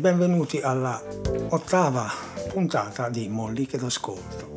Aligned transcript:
benvenuti 0.00 0.58
alla 0.60 0.98
ottava 1.50 2.10
puntata 2.50 3.10
di 3.10 3.28
Molliche 3.28 3.76
d'ascolto. 3.76 4.48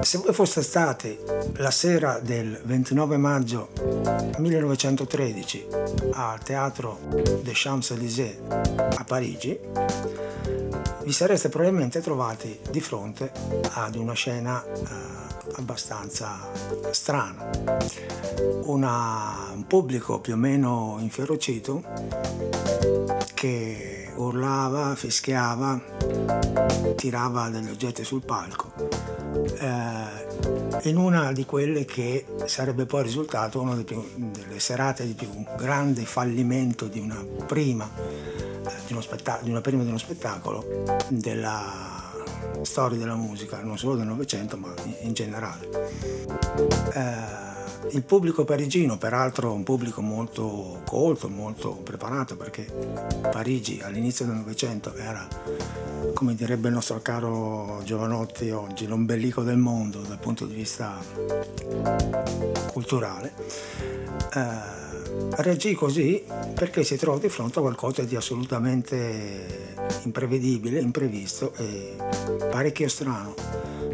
Se 0.00 0.18
voi 0.18 0.32
foste 0.32 0.62
stati 0.62 1.18
la 1.56 1.70
sera 1.70 2.18
del 2.18 2.58
29 2.64 3.18
maggio 3.18 3.68
1913 4.38 5.66
al 6.12 6.42
Teatro 6.42 6.98
des 7.42 7.52
Champs-Élysées 7.52 8.38
a 8.48 9.04
Parigi, 9.04 9.60
vi 11.10 11.16
sareste 11.16 11.48
probabilmente 11.48 12.00
trovati 12.00 12.60
di 12.70 12.80
fronte 12.80 13.32
ad 13.72 13.96
una 13.96 14.12
scena 14.12 14.64
eh, 14.64 14.70
abbastanza 15.56 16.38
strana. 16.92 17.50
Una, 18.66 19.48
un 19.52 19.66
pubblico 19.66 20.20
più 20.20 20.34
o 20.34 20.36
meno 20.36 20.98
inferocito 21.00 21.82
che 23.34 24.12
urlava, 24.14 24.94
fischiava, 24.94 25.80
tirava 26.94 27.48
degli 27.48 27.70
oggetti 27.70 28.04
sul 28.04 28.22
palco. 28.22 28.72
Eh, 29.58 30.88
in 30.88 30.96
una 30.96 31.32
di 31.32 31.44
quelle 31.44 31.84
che 31.84 32.24
sarebbe 32.44 32.86
poi 32.86 33.02
risultato 33.02 33.60
una 33.60 33.74
delle 33.74 34.60
serate 34.60 35.04
di 35.06 35.14
più 35.14 35.28
grande 35.56 36.04
fallimento 36.04 36.86
di 36.86 37.00
una 37.00 37.20
prima 37.46 38.19
di, 38.94 39.02
spettacolo, 39.02 39.44
di 39.44 39.50
una 39.50 39.60
prima 39.60 39.82
di 39.82 39.88
uno 39.88 39.98
spettacolo 39.98 40.84
della 41.08 42.12
storia 42.62 42.98
della 42.98 43.14
musica, 43.14 43.62
non 43.62 43.78
solo 43.78 43.96
del 43.96 44.06
Novecento 44.06 44.56
ma 44.56 44.72
in 45.02 45.12
generale. 45.12 45.68
Eh, 46.94 47.48
il 47.92 48.02
pubblico 48.02 48.44
parigino, 48.44 48.98
peraltro 48.98 49.52
un 49.52 49.62
pubblico 49.62 50.00
molto 50.00 50.82
colto, 50.86 51.28
molto 51.28 51.70
preparato, 51.72 52.36
perché 52.36 52.66
Parigi 53.30 53.80
all'inizio 53.82 54.26
del 54.26 54.36
Novecento 54.36 54.94
era, 54.94 55.26
come 56.14 56.34
direbbe 56.34 56.68
il 56.68 56.74
nostro 56.74 57.00
caro 57.00 57.80
Giovanotti 57.84 58.50
oggi, 58.50 58.86
l'ombelico 58.86 59.42
del 59.42 59.56
mondo 59.56 60.00
dal 60.00 60.18
punto 60.18 60.46
di 60.46 60.54
vista 60.54 60.98
culturale. 62.70 63.32
Eh, 64.34 64.99
reagì 65.36 65.74
così 65.74 66.24
perché 66.54 66.84
si 66.84 66.96
trovò 66.96 67.18
di 67.18 67.28
fronte 67.28 67.58
a 67.58 67.62
qualcosa 67.62 68.02
di 68.02 68.16
assolutamente 68.16 69.74
imprevedibile, 70.04 70.80
imprevisto 70.80 71.52
e 71.56 71.96
parecchio 72.50 72.88
strano, 72.88 73.34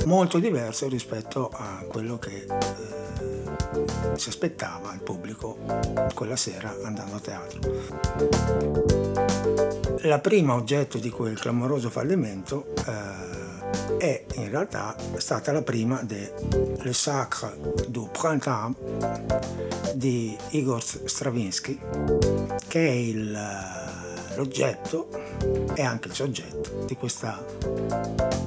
molto 0.04 0.38
diverso 0.38 0.88
rispetto 0.88 1.50
a 1.53 1.84
quello 1.88 2.19
che 2.19 2.47
eh, 2.47 4.16
si 4.16 4.28
aspettava 4.28 4.93
il 4.94 5.00
pubblico 5.00 5.59
quella 6.15 6.37
sera 6.37 6.75
andando 6.82 7.16
a 7.16 7.21
teatro. 7.21 9.35
La 10.06 10.21
prima 10.21 10.55
oggetto 10.55 10.99
di 10.99 11.11
quel 11.11 11.37
clamoroso 11.37 11.91
fallimento 11.91 12.72
eh, 12.77 13.99
è 13.99 14.25
in 14.34 14.50
realtà 14.50 14.94
stata 15.17 15.50
la 15.50 15.62
prima 15.62 16.00
de 16.03 16.33
Le 16.78 16.93
Sacre 16.93 17.59
du 17.89 18.09
Printemps 18.12 18.78
di 19.95 20.37
Igor 20.50 20.81
Stravinsky, 20.81 21.81
che 22.69 22.87
è 22.87 22.93
il, 22.93 23.37
l'oggetto 24.37 25.09
e 25.75 25.83
anche 25.83 26.06
il 26.06 26.15
soggetto 26.15 26.84
di 26.87 26.95
questa 26.95 27.45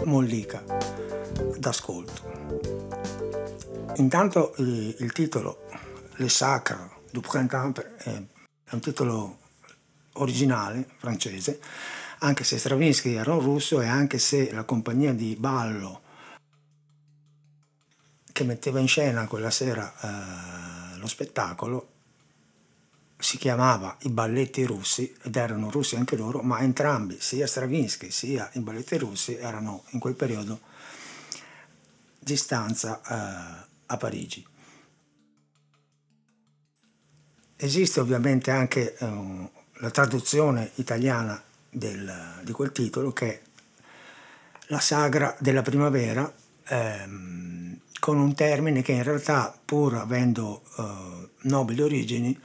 mollica 0.05 0.63
d'ascolto. 1.57 2.21
Intanto 3.97 4.53
il, 4.59 4.95
il 4.97 5.11
titolo 5.11 5.65
Le 6.15 6.29
Sacre 6.29 6.89
du 7.11 7.19
Printemps 7.19 7.85
è 7.97 8.23
un 8.71 8.79
titolo 8.79 9.39
originale 10.21 10.87
francese, 10.97 11.59
anche 12.19 12.43
se 12.43 12.57
Stravinsky 12.57 13.13
era 13.13 13.33
un 13.33 13.41
russo 13.41 13.81
e 13.81 13.87
anche 13.87 14.19
se 14.19 14.51
la 14.51 14.63
compagnia 14.63 15.13
di 15.13 15.35
ballo 15.35 16.01
che 18.31 18.43
metteva 18.43 18.79
in 18.79 18.87
scena 18.87 19.27
quella 19.27 19.51
sera 19.51 19.93
eh, 20.01 20.97
lo 20.97 21.07
spettacolo 21.07 21.89
si 23.19 23.37
chiamava 23.37 23.97
I 24.03 24.09
balletti 24.09 24.63
russi 24.63 25.13
ed 25.23 25.35
erano 25.35 25.69
russi 25.69 25.97
anche 25.97 26.15
loro, 26.15 26.41
ma 26.41 26.59
entrambi, 26.61 27.17
sia 27.19 27.45
Stravinsky 27.45 28.09
sia 28.11 28.49
i 28.53 28.59
balletti 28.59 28.97
russi, 28.97 29.35
erano 29.35 29.83
in 29.89 29.99
quel 29.99 30.15
periodo 30.15 30.61
di 32.17 32.37
stanza 32.37 33.01
eh, 33.01 33.67
a 33.85 33.97
Parigi. 33.97 34.45
Esiste 37.57 37.99
ovviamente 37.99 38.51
anche 38.51 38.95
eh, 38.95 39.49
la 39.79 39.89
traduzione 39.91 40.71
italiana 40.75 41.41
del, 41.69 42.41
di 42.43 42.51
quel 42.51 42.71
titolo 42.71 43.11
che 43.11 43.27
è 43.27 43.41
La 44.67 44.79
sagra 44.79 45.35
della 45.39 45.61
primavera, 45.61 46.31
ehm, 46.67 47.79
con 47.99 48.17
un 48.19 48.33
termine 48.35 48.81
che 48.81 48.91
in 48.91 49.03
realtà, 49.03 49.57
pur 49.65 49.95
avendo 49.95 50.61
eh, 50.77 51.29
nobili 51.41 51.81
origini, 51.81 52.39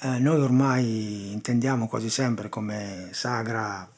eh, 0.00 0.18
noi 0.18 0.40
ormai 0.40 1.32
intendiamo 1.32 1.88
quasi 1.88 2.10
sempre 2.10 2.48
come 2.48 3.08
sagra 3.12 3.88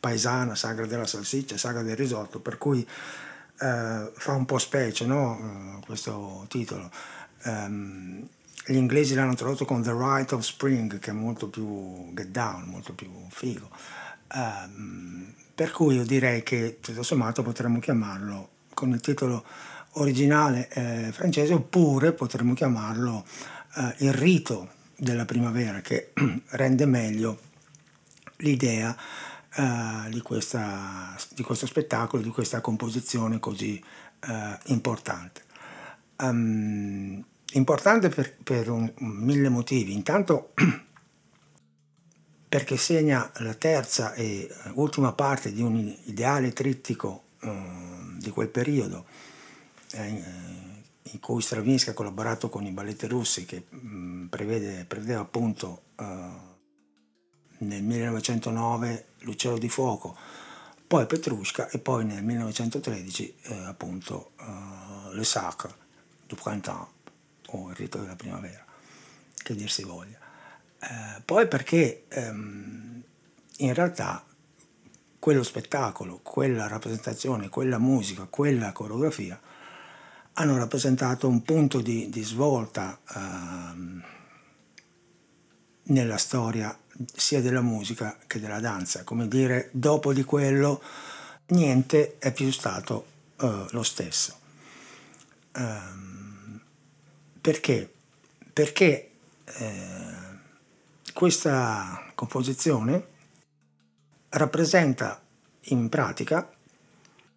paesana, 0.00 0.54
sagra 0.54 0.86
della 0.86 1.06
salsiccia, 1.06 1.56
sagra 1.56 1.82
del 1.82 1.96
risotto, 1.96 2.40
per 2.40 2.58
cui 2.58 2.86
eh, 3.60 4.10
fa 4.12 4.32
un 4.32 4.44
po' 4.44 4.58
specie 4.58 5.06
no? 5.06 5.80
questo 5.86 6.44
titolo. 6.48 6.90
Um, 7.44 8.28
gli 8.68 8.76
inglesi 8.76 9.14
l'hanno 9.14 9.34
tradotto 9.34 9.64
con 9.64 9.82
The 9.82 9.92
Rite 9.92 10.34
of 10.34 10.42
Spring, 10.42 10.98
che 10.98 11.10
è 11.10 11.14
molto 11.14 11.48
più 11.48 12.12
get 12.12 12.28
down, 12.28 12.64
molto 12.64 12.92
più 12.92 13.10
figo. 13.30 13.68
Um, 14.34 15.32
per 15.54 15.70
cui 15.70 15.96
io 15.96 16.04
direi 16.04 16.42
che 16.42 16.78
tutto 16.80 17.02
sommato 17.02 17.42
potremmo 17.42 17.78
chiamarlo 17.78 18.50
con 18.74 18.90
il 18.90 19.00
titolo 19.00 19.44
originale 19.92 20.68
eh, 20.68 21.10
francese 21.12 21.54
oppure 21.54 22.12
potremmo 22.12 22.52
chiamarlo 22.52 23.24
eh, 23.76 23.94
il 23.98 24.12
rito 24.12 24.72
della 24.94 25.24
primavera 25.24 25.80
che 25.80 26.12
rende 26.50 26.84
meglio 26.84 27.40
l'idea 28.36 28.94
eh, 29.54 30.10
di, 30.10 30.20
questa, 30.20 31.16
di, 31.34 31.42
questo 31.42 31.66
spettacolo, 31.66 32.22
di 32.22 32.28
questa 32.28 32.60
composizione 32.60 33.40
così 33.40 33.82
eh, 34.20 34.58
importante. 34.66 35.42
Um, 36.18 37.24
Importante 37.52 38.08
per, 38.08 38.36
per 38.42 38.68
un, 38.70 38.92
mille 38.98 39.48
motivi. 39.48 39.92
Intanto 39.92 40.52
perché 42.48 42.76
segna 42.76 43.30
la 43.38 43.54
terza 43.54 44.14
e 44.14 44.48
ultima 44.74 45.12
parte 45.12 45.52
di 45.52 45.62
un 45.62 45.94
ideale 46.04 46.52
trittico 46.52 47.24
eh, 47.40 47.62
di 48.18 48.30
quel 48.30 48.48
periodo 48.48 49.06
eh, 49.92 50.22
in 51.02 51.20
cui 51.20 51.40
Stravinsky 51.40 51.90
ha 51.90 51.94
collaborato 51.94 52.48
con 52.48 52.66
i 52.66 52.70
balletti 52.70 53.06
russi 53.06 53.44
che 53.44 53.64
mh, 53.68 54.26
prevede, 54.26 54.84
prevedeva 54.86 55.20
appunto 55.20 55.82
eh, 55.96 56.46
nel 57.58 57.82
1909 57.82 59.04
L'uccello 59.22 59.58
di 59.58 59.68
fuoco, 59.68 60.16
poi 60.86 61.04
Petrushka 61.06 61.68
e 61.70 61.78
poi 61.78 62.04
nel 62.04 62.22
1913 62.22 63.34
eh, 63.42 63.54
appunto 63.64 64.30
eh, 64.38 65.14
Le 65.14 65.24
Sacre 65.24 65.74
du 66.26 66.36
Printemps 66.36 66.86
o 67.50 67.70
il 67.70 67.76
rito 67.76 67.98
della 67.98 68.16
primavera, 68.16 68.64
che 69.34 69.54
dir 69.54 69.70
si 69.70 69.84
voglia. 69.84 70.18
Eh, 70.80 71.22
poi 71.24 71.48
perché 71.48 72.04
ehm, 72.08 73.02
in 73.58 73.74
realtà 73.74 74.24
quello 75.18 75.42
spettacolo, 75.42 76.20
quella 76.22 76.68
rappresentazione, 76.68 77.48
quella 77.48 77.78
musica, 77.78 78.26
quella 78.30 78.72
coreografia 78.72 79.40
hanno 80.34 80.56
rappresentato 80.56 81.26
un 81.26 81.42
punto 81.42 81.80
di, 81.80 82.08
di 82.08 82.22
svolta 82.22 83.00
ehm, 83.14 84.04
nella 85.82 86.16
storia 86.16 86.76
sia 87.14 87.40
della 87.40 87.60
musica 87.60 88.16
che 88.26 88.38
della 88.38 88.60
danza. 88.60 89.02
Come 89.02 89.26
dire, 89.26 89.68
dopo 89.72 90.12
di 90.12 90.22
quello 90.22 90.80
niente 91.48 92.18
è 92.18 92.32
più 92.32 92.50
stato 92.52 93.06
eh, 93.40 93.66
lo 93.70 93.82
stesso. 93.82 94.36
Um, 95.56 96.07
perché? 97.48 97.90
Perché 98.52 99.10
eh, 99.46 100.14
questa 101.14 102.12
composizione 102.14 103.06
rappresenta 104.28 105.18
in 105.70 105.88
pratica 105.88 106.46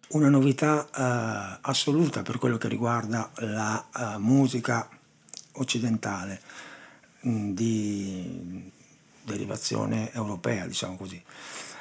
una 0.08 0.28
novità 0.28 0.84
eh, 0.84 1.58
assoluta 1.62 2.20
per 2.20 2.36
quello 2.36 2.58
che 2.58 2.68
riguarda 2.68 3.30
la 3.36 3.88
uh, 3.90 4.18
musica 4.18 4.86
occidentale 5.52 6.42
mm, 7.26 7.52
di 7.52 8.70
derivazione 9.22 10.12
europea, 10.12 10.66
diciamo 10.66 10.96
così. 10.96 11.22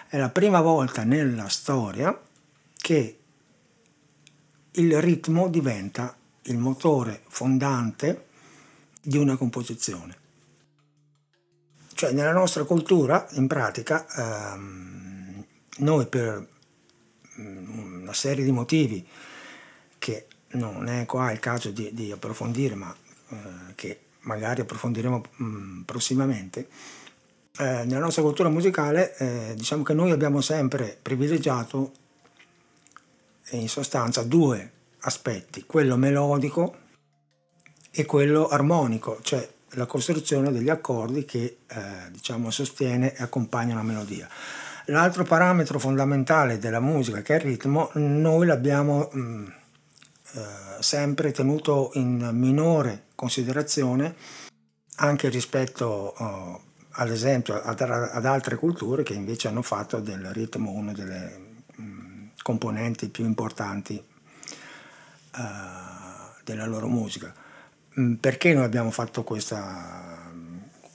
È 0.08 0.18
la 0.18 0.30
prima 0.30 0.62
volta 0.62 1.04
nella 1.04 1.50
storia 1.50 2.18
che 2.78 3.20
il 4.72 5.02
ritmo 5.02 5.50
diventa 5.50 6.16
il 6.44 6.58
motore 6.58 7.22
fondante 7.28 8.28
di 9.02 9.18
una 9.18 9.36
composizione. 9.36 10.18
Cioè 11.94 12.12
nella 12.12 12.34
nostra 12.34 12.64
cultura, 12.64 13.28
in 13.32 13.48
pratica, 13.48 14.06
ehm, 14.54 15.46
noi 15.78 16.08
per 16.08 16.48
mm, 17.40 18.02
una 18.02 18.14
serie 18.14 18.44
di 18.44 18.52
motivi 18.52 19.06
che 19.98 20.28
non 20.54 20.88
è 20.88 21.06
qua 21.06 21.32
il 21.32 21.40
caso 21.40 21.70
di, 21.70 21.94
di 21.94 22.12
approfondire, 22.12 22.76
ma 22.76 22.96
eh, 23.30 23.76
che 23.76 24.00
magari 24.22 24.62
approfondiremo 24.62 25.24
mh, 25.36 25.44
mm, 25.44 25.82
prossimamente, 25.82 26.68
eh, 27.58 27.84
nella 27.86 28.00
nostra 28.00 28.24
cultura 28.24 28.50
musicale 28.50 29.16
eh, 29.18 29.54
diciamo 29.56 29.84
che 29.84 29.94
noi 29.94 30.12
abbiamo 30.12 30.42
sempre 30.42 30.98
privilegiato 31.00 31.92
in 33.52 33.68
sostanza 33.68 34.24
due 34.24 34.72
aspetti, 35.02 35.66
quello 35.66 35.98
melodico 35.98 36.78
e 37.92 38.06
quello 38.06 38.48
armonico, 38.48 39.20
cioè 39.22 39.48
la 39.76 39.86
costruzione 39.86 40.52
degli 40.52 40.70
accordi 40.70 41.26
che 41.26 41.60
eh, 41.68 41.76
diciamo, 42.12 42.50
sostiene 42.52 43.16
e 43.16 43.24
accompagna 43.24 43.74
una 43.74 43.84
melodia. 43.84 44.28
L'altro 44.86 45.24
parametro 45.24 45.80
fondamentale 45.80 46.58
della 46.58 46.80
musica, 46.80 47.22
che 47.22 47.34
è 47.34 47.38
il 47.38 47.44
ritmo, 47.44 47.92
noi 47.94 48.46
l'abbiamo 48.48 49.10
mh, 49.12 49.20
mm, 49.20 49.48
eh, 50.34 50.42
sempre 50.80 51.32
tenuto 51.32 51.92
in 51.94 52.30
minore 52.34 53.04
considerazione 53.16 54.16
anche 54.96 55.30
rispetto 55.30 56.14
uh, 56.18 56.60
ad 56.92 57.10
esempio 57.10 57.62
ad, 57.62 57.82
ad, 57.82 58.26
altre 58.26 58.56
culture 58.56 59.04
che 59.04 59.14
invece 59.14 59.48
hanno 59.48 59.62
fatto 59.62 60.00
del 60.00 60.26
ritmo 60.34 60.72
una 60.72 60.92
delle 60.92 61.56
mh, 61.76 61.84
mm, 61.84 62.28
componenti 62.42 63.10
più 63.10 63.26
importanti 63.26 64.04
uh, 65.36 66.42
della 66.44 66.66
loro 66.66 66.88
musica. 66.88 67.34
Mm, 68.00 68.16
perché 68.16 68.54
noi 68.54 68.64
abbiamo 68.64 68.92
fatto 68.92 69.24
questa, 69.24 70.32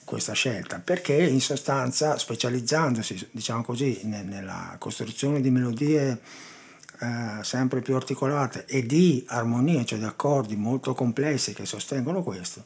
questa, 0.04 0.32
scelta? 0.32 0.80
Perché 0.80 1.14
in 1.14 1.40
sostanza 1.40 2.18
specializzandosi, 2.18 3.28
diciamo 3.32 3.62
così, 3.62 4.00
nella 4.04 4.76
costruzione 4.78 5.40
di 5.40 5.50
melodie 5.50 6.20
eh, 6.98 7.42
sempre 7.44 7.82
più 7.82 7.94
articolate 7.94 8.64
e 8.64 8.86
di 8.86 9.22
armonie, 9.28 9.84
cioè 9.84 9.98
di 9.98 10.06
accordi 10.06 10.56
molto 10.56 10.94
complessi 10.94 11.52
che 11.52 11.66
sostengono 11.66 12.22
questo, 12.22 12.64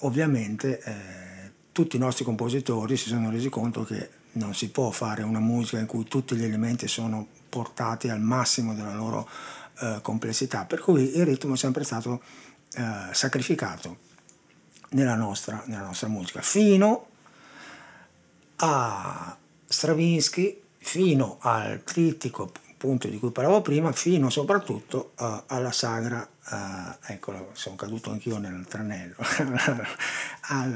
ovviamente 0.00 0.80
eh, 0.82 1.52
tutti 1.70 1.94
i 1.94 2.00
nostri 2.00 2.24
compositori 2.24 2.96
si 2.96 3.08
sono 3.08 3.30
resi 3.30 3.48
conto 3.48 3.84
che 3.84 4.22
non 4.32 4.54
si 4.54 4.70
può 4.70 4.90
fare 4.90 5.22
una 5.22 5.38
musica 5.38 5.78
in 5.78 5.86
cui 5.86 6.02
tutti 6.04 6.34
gli 6.34 6.42
elementi 6.42 6.88
sono 6.88 7.28
portati 7.48 8.08
al 8.08 8.20
massimo 8.20 8.74
della 8.74 8.94
loro 8.94 9.28
eh, 9.80 9.98
complessità, 10.02 10.64
per 10.64 10.80
cui 10.80 11.16
il 11.16 11.24
ritmo 11.24 11.54
è 11.54 11.56
sempre 11.56 11.84
stato 11.84 12.22
eh, 12.74 13.12
sacrificato 13.12 13.98
nella 14.90 15.14
nostra, 15.14 15.62
nella 15.66 15.84
nostra 15.84 16.08
musica, 16.08 16.40
fino 16.40 17.06
a 18.56 19.36
Stravinsky, 19.66 20.60
fino 20.78 21.38
al 21.40 21.82
trittico 21.82 22.52
di 22.84 23.18
cui 23.18 23.30
parlavo 23.30 23.62
prima, 23.62 23.92
fino 23.92 24.28
soprattutto 24.28 25.12
uh, 25.18 25.42
alla 25.46 25.72
sagra, 25.72 26.28
uh, 26.50 26.96
eccolo, 27.06 27.50
sono 27.54 27.76
caduto 27.76 28.10
anch'io 28.10 28.36
nel 28.36 28.66
tranello, 28.68 29.14
al, 30.48 30.74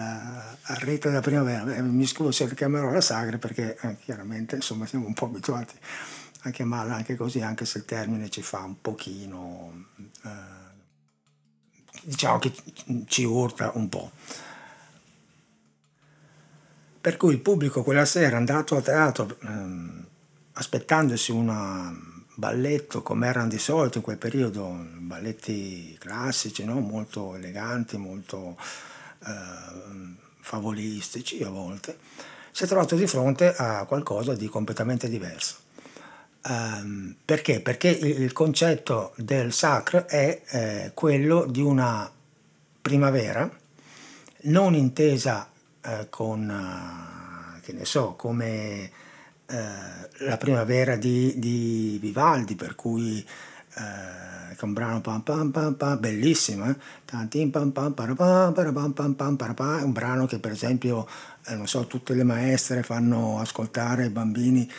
al 0.63 0.77
rito 0.77 1.09
della 1.09 1.21
primavera. 1.21 1.83
Mi 1.83 2.07
scuso 2.07 2.31
se 2.31 2.55
chiamerò 2.55 2.91
la 2.91 3.03
sagra 3.03 3.37
perché 3.37 3.77
eh, 3.83 3.97
chiaramente 3.99 4.55
insomma 4.55 4.87
siamo 4.87 5.07
un 5.07 5.13
po' 5.13 5.27
abituati 5.27 5.75
a 6.43 6.51
chiamarla 6.51 6.95
anche 6.95 7.17
così, 7.17 7.41
anche 7.41 7.65
se 7.65 7.79
il 7.79 7.85
termine 7.85 8.31
ci 8.31 8.43
fa 8.43 8.61
un 8.61 8.81
pochino, 8.81 9.87
uh, 10.23 10.29
diciamo 12.03 12.39
che 12.39 12.53
ci 13.07 13.25
urta 13.25 13.73
un 13.75 13.89
po'. 13.89 14.11
Per 17.01 17.17
cui 17.17 17.33
il 17.33 17.41
pubblico 17.41 17.83
quella 17.83 18.05
sera 18.05 18.37
andato 18.37 18.77
a 18.77 18.83
teatro 18.83 19.39
ehm, 19.41 20.07
aspettandosi 20.53 21.31
un 21.31 21.49
balletto 22.35 23.03
come 23.03 23.27
erano 23.29 23.49
di 23.49 23.59
solito 23.59 23.99
in 23.99 24.05
quel 24.05 24.19
periodo, 24.19 24.87
balletti 24.99 25.97
classici, 25.99 26.65
no? 26.65 26.81
molto 26.81 27.35
eleganti, 27.35 27.97
molto 27.97 28.57
eh, 29.27 30.15
favolistici 30.41 31.43
a 31.43 31.51
volte, 31.51 31.99
si 32.51 32.65
è 32.65 32.67
trovato 32.67 32.95
di 32.95 33.07
fronte 33.07 33.55
a 33.55 33.85
qualcosa 33.87 34.35
di 34.35 34.49
completamente 34.49 35.09
diverso. 35.09 35.67
Um, 36.47 37.17
perché? 37.25 37.61
Perché 37.61 37.89
il 37.89 38.33
concetto 38.33 39.13
del 39.17 39.53
sacro 39.53 40.07
è 40.07 40.41
eh, 40.49 40.91
quello 40.95 41.45
di 41.45 41.61
una 41.61 42.11
primavera 42.81 43.51
non 44.43 44.75
intesa 44.75 45.51
eh, 45.83 46.07
con, 46.09 47.61
che 47.63 47.73
ne 47.73 47.85
so, 47.85 48.15
come 48.15 48.91
la 49.51 50.37
primavera 50.37 50.97
di, 50.97 51.39
di, 51.39 51.97
Vivaldi, 51.99 52.55
per 52.55 52.75
cui 52.75 53.27
che 54.59 54.65
un 54.65 54.73
brano 54.73 55.01
pam 55.01 55.21
pam 55.23 55.51
pam 55.51 55.75
pam, 55.75 56.01
bellissimo, 56.01 56.69
eh? 56.69 56.77
Un 59.83 59.93
brano 59.93 60.27
che 60.27 60.39
per 60.39 60.51
esempio, 60.51 61.09
non 61.49 61.67
so, 61.67 61.87
tutte 61.87 62.15
le 62.15 62.25
maestre 62.25 62.83
fanno 62.83 63.39
ascoltare 63.39 64.03
ai 64.05 64.11
bambini. 64.11 64.71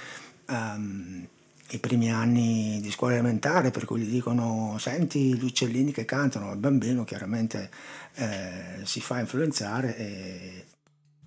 Um, 0.49 1.27
i 1.71 1.79
primi 1.79 2.11
anni 2.11 2.79
di 2.81 2.91
scuola 2.91 3.13
elementare, 3.13 3.71
per 3.71 3.85
cui 3.85 4.01
gli 4.01 4.09
dicono 4.09 4.77
senti 4.79 5.35
gli 5.35 5.43
uccellini 5.43 5.91
che 5.91 6.05
cantano, 6.05 6.51
il 6.51 6.57
bambino 6.57 7.03
chiaramente 7.03 7.69
eh, 8.15 8.81
si 8.83 9.01
fa 9.01 9.19
influenzare 9.19 9.95
e, 9.97 10.65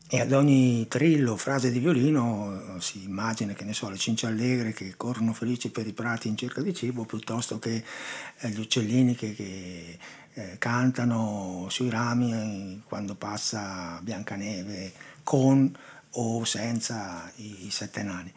e 0.08 0.20
ad 0.20 0.32
ogni 0.32 0.86
trillo, 0.88 1.36
frase 1.36 1.70
di 1.70 1.78
violino 1.78 2.76
si 2.80 3.04
immagina, 3.04 3.52
che 3.52 3.64
ne 3.64 3.72
so, 3.72 3.88
le 3.88 3.96
cince 3.96 4.26
allegre 4.26 4.72
che 4.72 4.94
corrono 4.96 5.32
felici 5.32 5.70
per 5.70 5.86
i 5.86 5.92
prati 5.92 6.28
in 6.28 6.36
cerca 6.36 6.60
di 6.60 6.74
cibo, 6.74 7.04
piuttosto 7.04 7.58
che 7.58 7.84
eh, 8.38 8.48
gli 8.50 8.58
uccellini 8.58 9.14
che, 9.14 9.34
che 9.34 9.98
eh, 10.34 10.56
cantano 10.58 11.66
sui 11.68 11.88
rami 11.90 12.32
eh, 12.32 12.80
quando 12.88 13.14
passa 13.14 14.00
Biancaneve 14.02 14.92
con 15.22 15.74
o 16.14 16.44
senza 16.44 17.30
i, 17.36 17.66
i 17.66 17.70
sette 17.70 18.02
nani. 18.02 18.32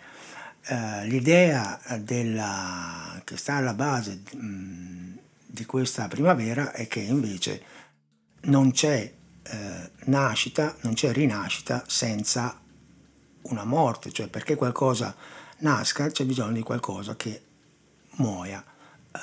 Eh, 0.68 1.06
l'idea 1.06 1.80
della, 2.00 3.22
che 3.24 3.38
sta 3.38 3.56
alla 3.56 3.76
base 3.76 4.24
mh, 4.32 5.20
di 5.46 5.64
questa 5.66 6.08
primavera 6.08 6.72
è 6.72 6.88
che 6.88 7.02
invece 7.02 7.64
non 8.46 8.72
c'è 8.72 9.14
eh, 9.44 9.92
nascita, 10.06 10.76
non 10.82 10.94
c'è 10.94 11.12
rinascita 11.12 11.84
senza 11.86 12.60
una 13.44 13.64
morte, 13.64 14.12
cioè 14.12 14.28
perché 14.28 14.56
qualcosa 14.56 15.16
nasca 15.60 16.10
c'è 16.10 16.26
bisogno 16.26 16.54
di 16.54 16.64
qualcosa 16.64 17.16
che 17.16 17.44
muoia 18.16 18.64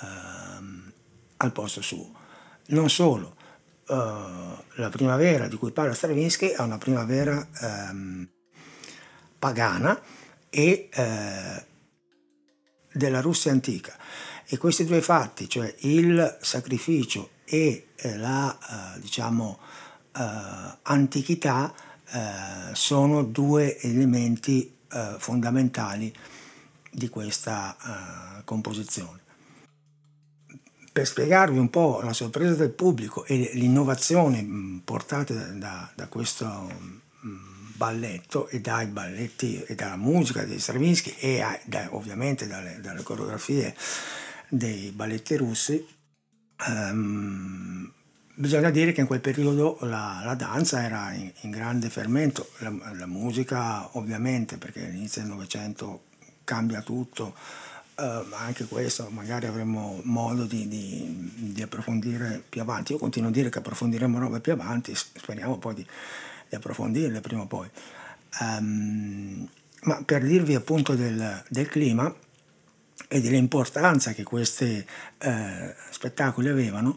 ehm, 0.01 0.93
al 1.39 1.53
posto 1.53 1.83
suo. 1.83 2.13
Non 2.67 2.89
solo, 2.89 3.35
eh, 3.89 3.95
la 4.77 4.89
primavera 4.91 5.49
di 5.49 5.57
cui 5.57 5.73
parla 5.73 5.93
Stravinsky 5.93 6.51
è 6.51 6.61
una 6.61 6.79
primavera 6.79 7.45
ehm, 7.61 8.29
pagana 9.41 10.01
e 10.55 10.91
eh, 10.93 11.65
della 12.93 13.23
Russia 13.23 13.51
antica. 13.51 13.97
E 14.47 14.59
questi 14.59 14.85
due 14.85 15.01
fatti, 15.01 15.49
cioè 15.49 15.75
il 15.79 16.39
sacrificio 16.43 17.31
e 17.47 17.89
eh, 17.97 18.17
la, 18.19 18.97
eh, 18.97 19.01
diciamo, 19.01 19.59
eh, 20.15 20.79
antichità 20.83 21.73
eh, 22.11 22.75
sono 22.75 23.23
due 23.23 23.81
elementi 23.81 24.77
eh, 24.93 25.15
fondamentali 25.17 26.15
di 26.91 27.09
questa 27.09 28.43
composizione. 28.45 29.21
Per 30.93 31.07
spiegarvi 31.07 31.57
un 31.57 31.71
po' 31.71 32.03
la 32.03 32.13
sorpresa 32.13 32.55
del 32.55 32.69
pubblico 32.69 33.25
e 33.25 33.53
l'innovazione 33.55 34.43
mh, 34.43 34.83
portate 34.85 35.57
da, 35.57 35.91
da, 35.95 36.09
questo 36.09 36.71
balletto 37.83 38.47
e 38.47 38.61
dai 38.61 38.87
balletti 38.87 39.61
e 39.65 39.75
dalla 39.75 39.97
musica 39.97 40.45
di 40.45 40.61
Stravinsky 40.61 41.17
e 41.19 41.41
a, 41.41 41.59
da, 41.65 41.89
ovviamente 41.91 42.47
dalle, 42.47 42.79
dalle, 42.81 43.03
coreografie 43.03 43.75
dei 44.49 44.93
balletti 44.93 45.37
russi, 45.37 45.85
um, 46.69 47.93
Bisogna 48.35 48.71
dire 48.71 48.93
che 48.93 49.03
in 49.03 49.07
quel 49.07 49.21
periodo 49.21 49.77
la, 49.83 50.23
la 50.25 50.35
danza 50.35 50.83
era 50.83 51.13
in, 51.13 51.31
in 51.43 51.51
grande 51.51 51.91
fermento, 51.91 52.49
la, 52.59 52.73
la, 52.95 53.07
musica 53.07 53.87
ovviamente 53.99 54.57
perché 54.57 54.87
all'inizio 54.87 55.21
del 55.21 55.31
Novecento 55.31 56.05
cambia 56.43 56.81
tutto, 56.81 57.35
eh, 57.99 58.25
anche 58.33 58.65
questo 58.65 59.11
magari 59.11 59.47
avremo 59.47 60.01
modo 60.05 60.45
di, 60.45 60.67
di, 60.67 61.53
di, 61.53 61.63
approfondire 61.63 62.43
più 62.49 62.63
avanti. 62.63 62.93
Io 62.93 62.99
continuo 62.99 63.29
a 63.29 63.33
dire 63.33 63.51
che 63.51 63.59
approfondiremo 63.59 64.19
robe 64.19 64.41
più 64.41 64.53
avanti, 64.53 64.95
speriamo 64.95 65.59
poi 65.59 65.75
di, 65.75 65.87
di 66.53 66.57
approfondirle 66.57 67.21
prima 67.21 67.43
o 67.43 67.47
poi. 67.47 67.69
Um, 68.41 69.49
ma 69.85 70.03
per 70.05 70.23
dirvi 70.23 70.55
appunto 70.55 70.95
del, 70.95 71.43
del 71.49 71.69
clima 71.69 72.15
e 73.09 73.21
dell'importanza 73.21 74.13
che 74.13 74.23
questi 74.23 74.85
eh, 75.19 75.75
spettacoli 75.91 76.49
avevano, 76.49 76.97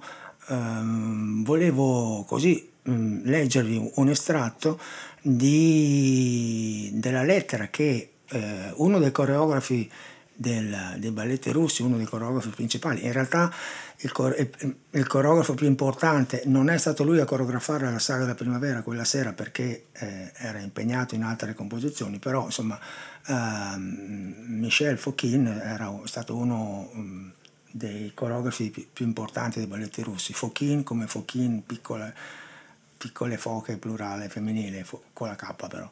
ehm, 0.49 1.43
volevo 1.43 2.23
così 2.27 2.69
mh, 2.83 3.21
leggervi 3.23 3.91
un 3.95 4.09
estratto 4.09 4.79
di, 5.21 6.91
della 6.93 7.23
lettera 7.23 7.67
che 7.67 8.11
eh, 8.27 8.71
uno 8.75 8.99
dei 8.99 9.11
coreografi 9.11 9.91
del, 10.35 10.95
dei 10.97 11.11
balletti 11.11 11.51
russi, 11.51 11.81
uno 11.81 11.97
dei 11.97 12.05
coreografi 12.05 12.49
principali. 12.49 13.05
In 13.05 13.13
realtà 13.13 13.51
il, 13.97 14.11
il, 14.37 14.75
il, 14.91 15.07
coreografo 15.07 15.53
più 15.53 15.67
importante 15.67 16.43
non 16.45 16.69
è 16.69 16.77
stato 16.77 17.03
lui 17.03 17.19
a 17.19 17.25
coreografare 17.25 17.89
la 17.89 17.99
saga 17.99 18.21
della 18.21 18.35
primavera 18.35 18.81
quella 18.81 19.05
sera 19.05 19.31
perché 19.31 19.85
eh, 19.93 20.31
era 20.35 20.59
impegnato 20.59 21.15
in 21.15 21.23
altre 21.23 21.53
composizioni, 21.53 22.19
però 22.19 22.45
insomma 22.45 22.77
eh, 23.25 23.77
Michel 23.77 24.97
Fokhin 24.97 25.47
era 25.47 25.91
stato 26.03 26.35
uno 26.35 26.89
um, 26.93 27.31
dei 27.71 28.11
coreografi 28.13 28.69
più, 28.69 28.85
più, 28.91 29.05
importanti 29.05 29.59
dei 29.59 29.67
balletti 29.67 30.01
russi. 30.01 30.33
Fokhin 30.33 30.83
come 30.83 31.07
Fokhin, 31.07 31.65
piccole, 31.65 32.13
piccole 32.97 33.37
foche 33.37 33.77
plurale 33.77 34.29
femminile, 34.29 34.83
fo, 34.83 35.03
con 35.13 35.29
la 35.29 35.35
K 35.35 35.67
però. 35.67 35.89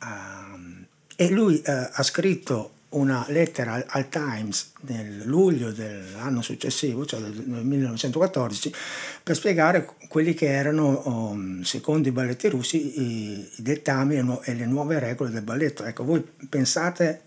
Um, 0.00 0.86
e 1.16 1.30
lui 1.30 1.60
eh, 1.62 1.90
ha 1.92 2.02
scritto 2.04 2.74
una 2.90 3.26
lettera 3.28 3.84
al 3.86 4.08
Times 4.08 4.72
nel 4.82 5.22
luglio 5.24 5.72
dell'anno 5.72 6.40
successivo, 6.40 7.04
cioè 7.04 7.20
del 7.20 7.44
1914, 7.44 8.74
per 9.22 9.36
spiegare 9.36 9.90
quelli 10.08 10.32
che 10.32 10.46
erano, 10.46 11.02
um, 11.04 11.62
secondo 11.62 12.08
i 12.08 12.12
balletti 12.12 12.48
russi, 12.48 13.00
i, 13.00 13.48
dettami 13.56 14.16
e 14.42 14.54
le 14.54 14.66
nuove 14.66 14.98
regole 14.98 15.30
del 15.30 15.42
balletto. 15.42 15.84
Ecco, 15.84 16.04
voi 16.04 16.26
pensate 16.48 17.22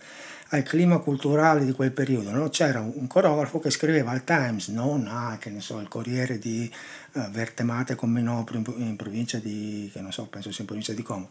al 0.53 0.63
clima 0.63 0.97
culturale 0.97 1.63
di 1.63 1.71
quel 1.71 1.91
periodo, 1.91 2.31
no? 2.31 2.49
c'era 2.49 2.81
un 2.81 3.07
coreografo 3.07 3.59
che 3.59 3.69
scriveva 3.69 4.11
al 4.11 4.25
Times, 4.25 4.67
non 4.67 5.07
a, 5.07 5.37
che 5.39 5.49
ne 5.49 5.61
so, 5.61 5.79
il 5.79 5.87
Corriere 5.87 6.39
di 6.39 6.69
uh, 7.13 7.29
Vertemate 7.29 7.95
con 7.95 8.09
Menopoli 8.09 8.57
in, 8.57 8.87
in, 8.87 8.95
provincia 8.97 9.37
di, 9.37 9.89
che 9.93 10.01
non 10.01 10.11
so, 10.11 10.25
penso 10.25 10.51
sia 10.51 10.61
in 10.61 10.65
provincia 10.65 10.91
di 10.91 11.03
Como, 11.03 11.29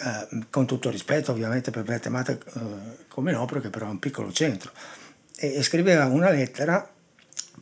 eh, 0.00 0.46
con 0.50 0.66
tutto 0.66 0.90
rispetto 0.90 1.32
ovviamente 1.32 1.70
per 1.70 1.82
Vertemata 1.82 2.32
eh, 2.32 2.38
come 3.08 3.32
Nopro 3.32 3.60
che 3.60 3.70
però 3.70 3.86
è 3.86 3.90
un 3.90 3.98
piccolo 3.98 4.32
centro. 4.32 4.70
E, 5.36 5.54
e, 5.54 5.62
scriveva 5.62 6.06
una 6.06 6.30
lettera 6.30 6.88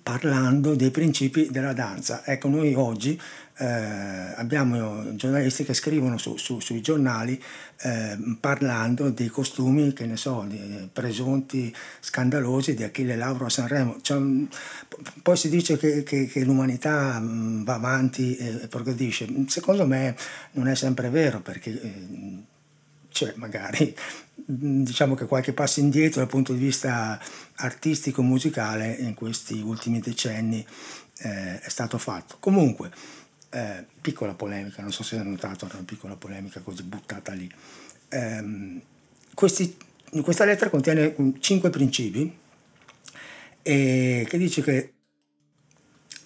parlando 0.02 0.74
dei 0.74 0.90
principi 0.90 1.48
della 1.50 1.72
danza. 1.72 2.22
Ecco 2.24 2.48
noi 2.48 2.74
oggi 2.74 3.20
eh, 3.58 3.64
abbiamo 3.64 5.14
giornalisti 5.16 5.64
che 5.64 5.74
scrivono 5.74 6.18
su, 6.18 6.36
su, 6.36 6.60
sui 6.60 6.80
giornali 6.80 7.42
eh, 7.82 8.16
parlando 8.40 9.10
dei 9.10 9.28
costumi, 9.28 9.92
che 9.92 10.06
ne 10.06 10.16
so, 10.16 10.44
di, 10.48 10.88
presunti 10.92 11.74
scandalosi 12.00 12.74
di 12.74 12.82
Achille 12.82 13.16
Lauro 13.16 13.46
a 13.46 13.50
Sanremo. 13.50 13.98
Cioè, 14.00 14.20
poi 15.22 15.36
si 15.36 15.48
dice 15.48 15.76
che, 15.76 16.02
che, 16.02 16.26
che 16.26 16.44
l'umanità 16.44 17.18
mm, 17.20 17.64
va 17.64 17.74
avanti 17.74 18.36
e, 18.36 18.68
progredisce. 18.68 19.28
Secondo 19.48 19.86
me 19.86 20.16
non 20.52 20.68
è 20.68 20.74
sempre 20.74 21.10
vero 21.10 21.40
perché 21.40 21.70
eh, 21.70 22.44
cioè, 23.10 23.32
magari 23.36 23.94
mm, 24.50 24.82
diciamo 24.82 25.14
che 25.14 25.26
qualche 25.26 25.52
passo 25.52 25.80
indietro 25.80 26.20
dal 26.20 26.28
punto 26.28 26.52
di 26.52 26.58
vista 26.58 27.20
artistico 27.56 28.22
musicale 28.22 28.92
in 28.92 29.14
questi 29.14 29.60
ultimi 29.60 30.00
decenni 30.00 30.64
eh, 31.18 31.60
è 31.60 31.68
stato 31.68 31.98
fatto. 31.98 32.36
Comunque, 32.40 32.90
eh, 33.56 33.86
piccola 34.02 34.34
polemica, 34.34 34.82
non 34.82 34.92
so 34.92 35.02
se 35.02 35.16
hai 35.16 35.26
notato, 35.26 35.66
una 35.72 35.82
piccola 35.84 36.14
polemica 36.14 36.60
così 36.60 36.82
buttata 36.82 37.32
lì. 37.32 37.50
Eh, 38.08 38.80
questi, 39.32 39.76
questa 40.22 40.44
lettera 40.44 40.68
contiene 40.68 41.14
cinque 41.40 41.70
principi 41.70 42.36
e 43.62 44.26
che 44.28 44.38
dice 44.38 44.62
che 44.62 44.92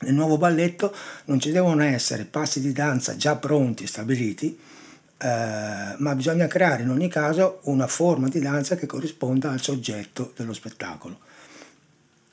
nel 0.00 0.14
nuovo 0.14 0.38
balletto 0.38 0.94
non 1.26 1.38
ci 1.38 1.52
devono 1.52 1.82
essere 1.84 2.25
passi 2.25 2.60
di 2.60 2.72
danza 2.72 3.16
già 3.16 3.37
pronti, 3.37 3.87
stabiliti, 3.87 4.58
eh, 5.18 5.94
ma 5.99 6.14
bisogna 6.16 6.49
creare 6.49 6.82
in 6.82 6.90
ogni 6.90 7.08
caso 7.08 7.60
una 7.64 7.87
forma 7.87 8.28
di 8.28 8.40
danza 8.40 8.75
che 8.75 8.87
corrisponda 8.87 9.50
al 9.52 9.60
soggetto 9.60 10.32
dello 10.34 10.52
spettacolo 10.52 11.28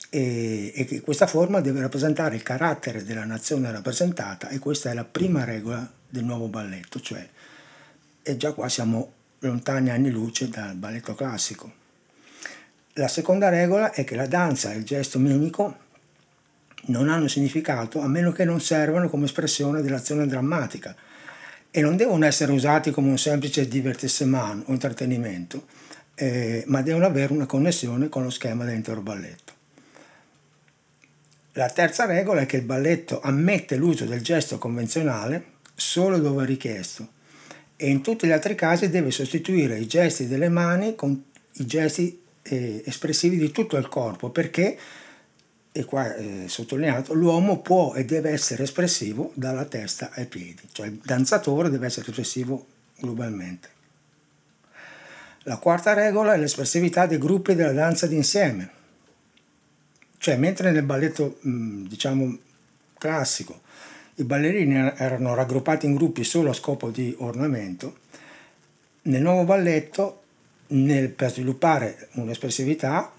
e, 0.09 0.71
e 0.75 0.85
che 0.85 1.01
questa 1.01 1.27
forma 1.27 1.59
deve 1.59 1.81
rappresentare 1.81 2.35
il 2.35 2.43
carattere 2.43 3.03
della 3.03 3.25
nazione 3.25 3.71
rappresentata 3.71 4.49
e 4.49 4.59
questa 4.59 4.91
è 4.91 4.93
la 4.93 5.05
prima 5.05 5.43
regola 5.43 5.89
del 6.09 6.23
nuovo 6.23 6.47
balletto, 6.47 6.99
cioè 6.99 7.27
e 8.23 8.35
già 8.35 8.51
qua 8.51 8.67
siamo 8.67 9.11
lontani 9.39 9.89
anni 9.89 10.09
luce 10.09 10.49
dal 10.49 10.75
balletto 10.75 11.15
classico. 11.15 11.71
La 12.93 13.07
seconda 13.07 13.49
regola 13.49 13.91
è 13.91 14.03
che 14.03 14.15
la 14.15 14.27
danza 14.27 14.73
e 14.73 14.77
il 14.77 14.83
gesto 14.83 15.19
mimico 15.19 15.85
non 16.87 17.09
hanno 17.09 17.27
significato 17.27 18.01
a 18.01 18.07
meno 18.07 18.31
che 18.31 18.43
non 18.43 18.59
servano 18.59 19.09
come 19.09 19.25
espressione 19.25 19.81
dell'azione 19.81 20.25
drammatica 20.25 20.95
e 21.69 21.81
non 21.81 21.95
devono 21.95 22.25
essere 22.25 22.51
usati 22.51 22.91
come 22.91 23.09
un 23.09 23.17
semplice 23.17 23.67
divertissement 23.67 24.63
o 24.67 24.71
intrattenimento, 24.71 25.67
eh, 26.15 26.63
ma 26.67 26.81
devono 26.81 27.05
avere 27.05 27.33
una 27.33 27.45
connessione 27.45 28.09
con 28.09 28.23
lo 28.23 28.29
schema 28.29 28.65
dell'intero 28.65 29.01
balletto. 29.01 29.46
La 31.57 31.69
terza 31.69 32.05
regola 32.05 32.41
è 32.41 32.45
che 32.45 32.57
il 32.57 32.61
balletto 32.61 33.19
ammette 33.19 33.77
l'uso 33.77 34.05
del 34.05 34.21
gesto 34.21 34.59
convenzionale 34.59 35.55
solo 35.73 36.19
dove 36.19 36.45
richiesto 36.45 37.07
e 37.75 37.89
in 37.89 38.03
tutti 38.03 38.27
gli 38.27 38.31
altri 38.31 38.53
casi 38.53 38.91
deve 38.91 39.09
sostituire 39.09 39.79
i 39.79 39.87
gesti 39.87 40.27
delle 40.27 40.49
mani 40.49 40.93
con 40.93 41.19
i 41.53 41.65
gesti 41.65 42.21
eh, 42.43 42.83
espressivi 42.85 43.37
di 43.37 43.49
tutto 43.49 43.75
il 43.75 43.87
corpo 43.87 44.29
perché, 44.29 44.77
e 45.71 45.85
qua 45.85 46.15
è 46.15 46.43
sottolineato, 46.45 47.15
l'uomo 47.15 47.59
può 47.61 47.95
e 47.95 48.05
deve 48.05 48.29
essere 48.29 48.61
espressivo 48.61 49.31
dalla 49.33 49.65
testa 49.65 50.11
ai 50.13 50.27
piedi, 50.27 50.61
cioè 50.71 50.85
il 50.85 51.01
danzatore 51.03 51.71
deve 51.71 51.87
essere 51.87 52.07
espressivo 52.07 52.67
globalmente. 52.99 53.69
La 55.41 55.57
quarta 55.57 55.93
regola 55.93 56.35
è 56.35 56.37
l'espressività 56.37 57.07
dei 57.07 57.17
gruppi 57.17 57.55
della 57.55 57.73
danza 57.73 58.05
d'insieme 58.05 58.75
cioè, 60.17 60.37
mentre 60.37 60.71
nel 60.71 60.83
balletto, 60.83 61.37
diciamo, 61.41 62.37
classico 62.97 63.61
i 64.19 64.23
ballerini 64.23 64.75
er-, 64.75 64.93
erano 64.97 65.33
raggruppati 65.33 65.85
in 65.85 65.95
gruppi 65.95 66.23
solo 66.23 66.49
a 66.49 66.53
scopo 66.53 66.89
di 66.89 67.13
ornamento, 67.19 67.97
nel 69.03 69.21
nuovo 69.21 69.43
balletto, 69.43 70.21
nel, 70.67 71.09
per 71.09 71.31
sviluppare 71.31 72.09
un'espressività, 72.13 73.11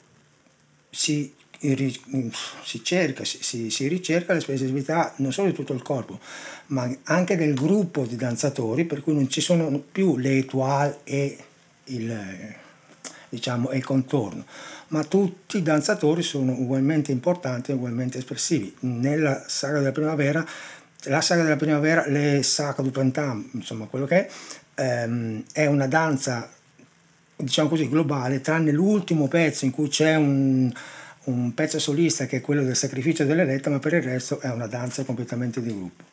si, 0.90 1.32
si, 1.58 2.84
cerca, 2.84 3.24
si, 3.24 3.70
si, 3.70 3.88
ricerca 3.88 4.32
l'espressività 4.32 5.14
non 5.18 5.32
solo 5.32 5.48
di 5.48 5.54
tutto 5.54 5.72
il 5.72 5.82
corpo, 5.82 6.18
ma 6.66 6.90
anche 7.04 7.36
del 7.36 7.54
gruppo 7.54 8.04
di 8.04 8.16
danzatori, 8.16 8.84
per 8.84 9.02
cui 9.02 9.14
non 9.14 9.28
ci 9.28 9.40
sono 9.40 9.70
più 9.78 10.16
le 10.16 10.38
étoiles 10.38 10.98
e 11.04 11.38
il, 11.84 12.54
diciamo, 13.28 13.70
il 13.72 13.84
contorno 13.84 14.44
ma 14.88 15.04
tutti 15.04 15.58
i 15.58 15.62
danzatori 15.62 16.22
sono 16.22 16.52
ugualmente 16.52 17.12
importanti 17.12 17.70
e 17.70 17.74
ugualmente 17.74 18.18
espressivi. 18.18 18.74
Nella 18.80 19.44
saga 19.46 19.78
della 19.78 19.92
primavera, 19.92 20.44
la 21.04 21.20
saga 21.20 21.42
della 21.42 21.56
primavera, 21.56 22.06
le 22.06 22.42
Sacre 22.42 22.82
du 22.82 22.90
Printemps, 22.90 23.54
insomma 23.54 23.86
quello 23.86 24.06
che 24.06 24.26
è, 24.26 24.30
ehm, 24.82 25.44
è 25.52 25.66
una 25.66 25.86
danza, 25.86 26.50
diciamo 27.36 27.68
così, 27.68 27.88
globale, 27.88 28.40
tranne 28.40 28.72
l'ultimo 28.72 29.28
pezzo 29.28 29.64
in 29.64 29.72
cui 29.72 29.88
c'è 29.88 30.14
un, 30.16 30.72
un 31.24 31.54
pezzo 31.54 31.78
solista 31.78 32.26
che 32.26 32.38
è 32.38 32.40
quello 32.40 32.62
del 32.62 32.76
sacrificio 32.76 33.24
dell'eletta, 33.24 33.70
ma 33.70 33.78
per 33.78 33.92
il 33.92 34.02
resto 34.02 34.40
è 34.40 34.50
una 34.50 34.66
danza 34.66 35.04
completamente 35.04 35.60
di 35.60 35.74
gruppo. 35.74 36.04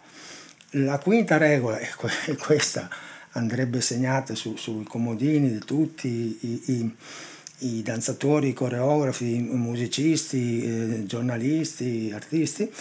La 0.72 0.98
quinta 1.00 1.38
regola 1.38 1.77
è 1.77 2.36
questa, 2.36 2.89
andrebbe 3.32 3.79
segnata 3.79 4.36
su, 4.36 4.58
sui 4.58 4.84
comodini 4.84 5.50
di 5.50 5.60
tutti 5.60 6.08
i, 6.08 6.62
i 6.65 6.96
i 7.59 7.81
danzatori, 7.81 8.50
i 8.50 8.53
coreografi, 8.53 9.35
i 9.35 9.41
musicisti, 9.41 10.63
eh, 10.63 11.05
giornalisti, 11.05 12.12
artisti, 12.13 12.71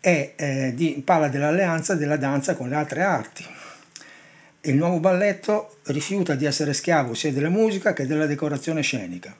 e 0.00 0.34
eh, 0.36 0.72
di, 0.74 1.02
parla 1.04 1.28
dell'alleanza 1.28 1.94
della 1.94 2.16
danza 2.16 2.54
con 2.54 2.68
le 2.68 2.76
altre 2.76 3.02
arti. 3.02 3.44
Il 4.62 4.76
nuovo 4.76 4.98
balletto 4.98 5.76
rifiuta 5.84 6.34
di 6.34 6.44
essere 6.44 6.72
schiavo 6.72 7.14
sia 7.14 7.32
della 7.32 7.50
musica 7.50 7.92
che 7.92 8.06
della 8.06 8.26
decorazione 8.26 8.82
scenica 8.82 9.34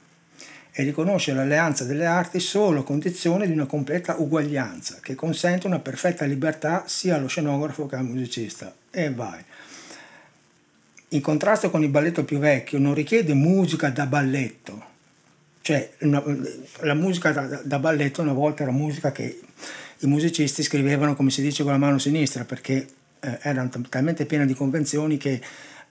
e 0.71 0.83
riconosce 0.83 1.33
l'alleanza 1.33 1.83
delle 1.83 2.05
arti 2.05 2.39
solo 2.39 2.81
a 2.81 2.83
condizione 2.83 3.47
di 3.47 3.51
una 3.51 3.65
completa 3.65 4.15
uguaglianza 4.17 4.99
che 5.01 5.15
consente 5.15 5.67
una 5.67 5.79
perfetta 5.79 6.23
libertà 6.23 6.83
sia 6.85 7.15
allo 7.15 7.27
scenografo 7.27 7.87
che 7.87 7.95
al 7.95 8.05
musicista. 8.05 8.73
E 8.91 9.11
vai 9.11 9.43
in 11.09 11.21
contrasto 11.21 11.69
con 11.69 11.83
il 11.83 11.89
balletto 11.89 12.23
più 12.23 12.37
vecchio, 12.37 12.79
non 12.79 12.93
richiede 12.93 13.33
musica 13.33 13.89
da 13.89 14.05
balletto. 14.05 14.95
Cioè, 15.61 15.91
una, 15.99 16.23
la 16.81 16.93
musica 16.93 17.31
da, 17.31 17.61
da, 17.63 17.79
balletto 17.79 18.21
una 18.21 18.33
volta 18.33 18.63
era 18.63 18.71
musica 18.71 19.11
che 19.11 19.39
i 19.99 20.07
musicisti 20.07 20.63
scrivevano, 20.63 21.15
come 21.15 21.29
si 21.29 21.41
dice, 21.41 21.63
con 21.63 21.71
la 21.71 21.77
mano 21.77 21.97
sinistra, 21.97 22.45
perché 22.45 22.87
eh, 23.19 23.39
erano 23.41 23.69
talmente 23.89 24.25
piena 24.25 24.45
di 24.45 24.53
convenzioni 24.53 25.17
che 25.17 25.41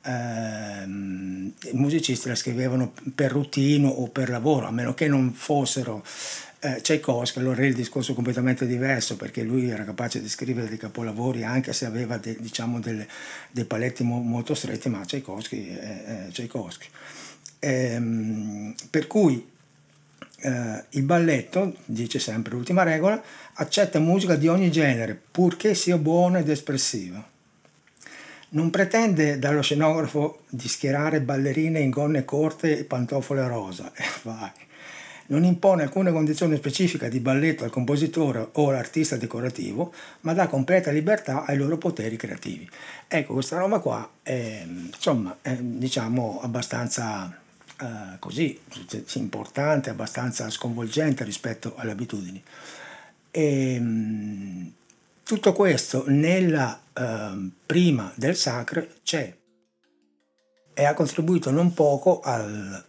eh, 0.03 0.83
i 0.85 1.73
musicisti 1.73 2.29
la 2.29 2.35
scrivevano 2.35 2.93
per 3.15 3.33
routine 3.33 3.87
o 3.87 4.09
per 4.09 4.31
lavoro, 4.31 4.67
a 4.67 4.71
meno 4.71 4.95
che 4.95 5.09
non 5.09 5.33
fossero 5.33 6.03
eh, 6.67 6.81
Tchaikovsky, 6.81 7.39
allora 7.39 7.63
è 7.63 7.67
il 7.67 7.75
discorso 7.75 8.13
completamente 8.15 8.67
diverso 8.67 9.17
perché 9.17 9.43
lui 9.43 9.69
era 9.71 9.85
capace 9.85 10.21
di 10.21 10.29
scrivere 10.29 10.69
dei 10.69 10.79
capolavori 10.79 11.45
anche 11.45 11.73
se 11.73 11.87
aveva 11.87 12.17
de, 12.19 12.37
diciamo 12.41 12.81
delle, 12.81 13.07
dei 13.51 13.65
paletti 13.65 14.03
mo, 14.03 14.21
molto 14.21 14.55
stretti, 14.55 14.89
ma 14.89 15.05
Tchaikovsky 15.05 15.69
è, 15.69 16.05
è 16.05 16.29
Tchaikovsky. 16.31 16.87
Ehm, 17.61 18.75
per 18.91 19.07
cui 19.07 19.47
eh, 20.41 20.85
il 20.91 21.03
balletto, 21.03 21.77
dice 21.85 22.19
sempre 22.19 22.53
l'ultima 22.53 22.83
regola, 22.83 23.23
accetta 23.55 23.99
musica 24.01 24.35
di 24.35 24.49
ogni 24.49 24.71
genere 24.71 25.21
purché 25.31 25.75
sia 25.75 25.99
buona 25.99 26.39
ed 26.39 26.49
espressiva. 26.49 27.25
Non 28.49 28.71
pretende 28.71 29.39
dallo 29.39 29.61
scenografo 29.61 30.43
di 30.49 30.69
schierare 30.69 31.21
ballerine 31.21 31.81
in 31.81 31.91
gonne 31.91 32.25
corte 32.25 32.79
e 32.79 32.85
pantofole 32.85 33.47
rosa. 33.47 33.93
Eh, 33.97 34.05
vai 34.23 34.65
non 35.28 35.45
impone 35.45 35.83
alcuna 35.83 36.12
condizione 36.12 36.56
specifica 36.56 37.09
di 37.09 37.21
balletto 37.21 37.64
al 37.64 37.71
compositore 37.71 38.49
o 38.52 38.68
all'artista 38.68 39.16
decorativo, 39.16 39.92
ma 40.21 40.33
dà 40.33 40.47
completa 40.47 40.90
libertà 40.90 41.45
ai 41.45 41.56
loro 41.56 41.78
poteri 41.78 42.16
creativi. 42.16 42.68
Ecco, 43.09 43.35
questa 43.35 43.59
roba 43.59 43.78
qua 43.78 44.09
è, 44.23 44.64
insomma, 44.66 45.37
è, 45.42 45.56
diciamo, 45.56 46.40
abbastanza 46.42 47.38
eh, 47.80 48.18
così, 48.18 48.59
importante, 49.14 49.90
abbastanza 49.90 50.49
sconvolgente 50.50 51.25
rispetto 51.25 51.75
alle 51.76 51.92
abitudini. 51.92 52.42
E, 53.30 53.75
ehm, 53.75 54.73
tutto 55.23 55.52
questo 55.52 56.04
nella 56.06 56.80
eh, 56.92 57.50
prima 57.66 58.12
del 58.14 58.37
Sacre 58.37 58.95
c'è 59.02 59.37
e 60.73 60.85
ha 60.85 60.95
contribuito 60.95 61.50
non 61.50 61.75
poco 61.75 62.21
al 62.21 62.85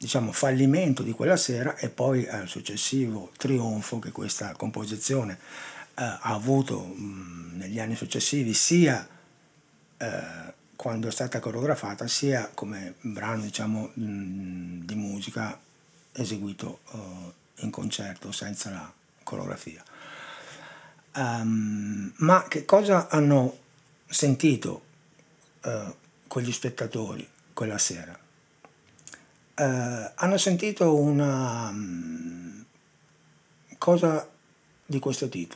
diciamo, 0.00 0.32
fallimento 0.32 1.02
di 1.02 1.12
quella 1.12 1.36
sera 1.36 1.76
e 1.76 1.90
poi 1.90 2.26
al 2.26 2.48
successivo 2.48 3.32
trionfo 3.36 3.98
che 3.98 4.12
questa 4.12 4.54
composizione 4.56 5.34
eh, 5.34 6.02
ha 6.02 6.18
avuto 6.22 6.80
mh, 6.82 7.56
negli 7.56 7.78
anni 7.78 7.94
successivi 7.96 8.54
sia 8.54 9.06
eh, 9.98 10.54
quando 10.74 11.06
è 11.06 11.10
stata 11.10 11.38
coreografata 11.38 12.06
sia 12.06 12.50
come 12.54 12.94
brano 13.02 13.42
diciamo, 13.42 13.90
mh, 13.92 14.86
di 14.86 14.94
musica 14.94 15.60
eseguito 16.12 16.80
eh, 16.92 17.62
in 17.64 17.70
concerto 17.70 18.32
senza 18.32 18.70
la 18.70 18.90
coreografia. 19.22 19.84
Um, 21.14 22.10
ma 22.18 22.46
che 22.48 22.64
cosa 22.64 23.08
hanno 23.08 23.58
sentito 24.06 24.82
uh, 25.64 25.94
quegli 26.26 26.52
spettatori 26.52 27.28
quella 27.52 27.76
sera? 27.76 28.18
Eh, 29.60 30.12
hanno 30.14 30.38
sentito 30.38 30.96
una 30.96 31.68
um, 31.68 32.64
cosa 33.76 34.26
di 34.86 34.98
questo 34.98 35.28
tipo. 35.28 35.54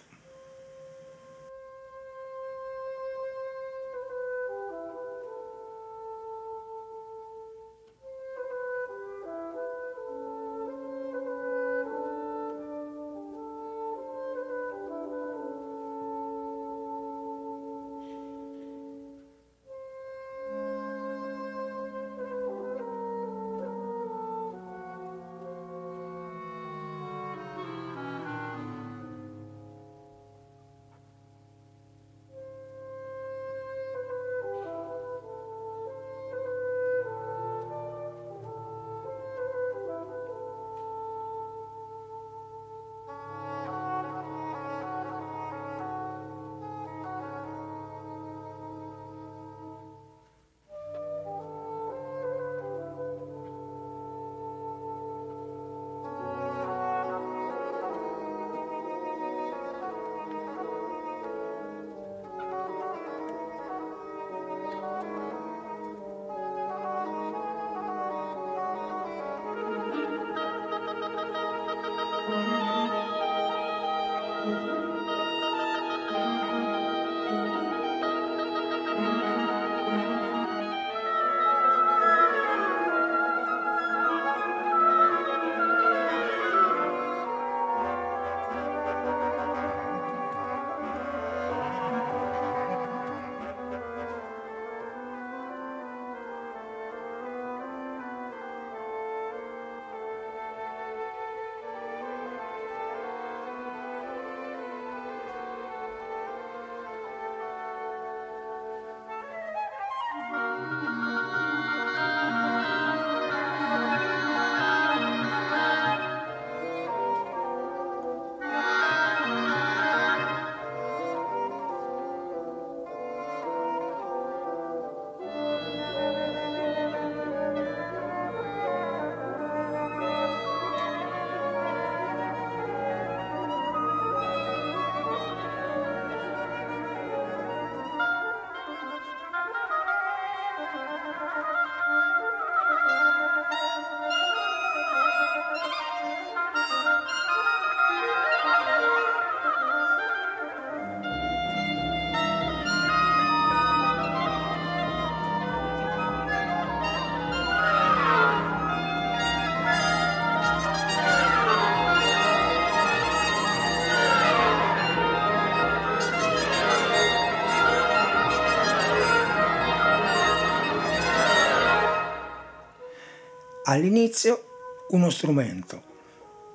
All'inizio 173.74 174.84
uno 174.90 175.10
strumento 175.10 175.92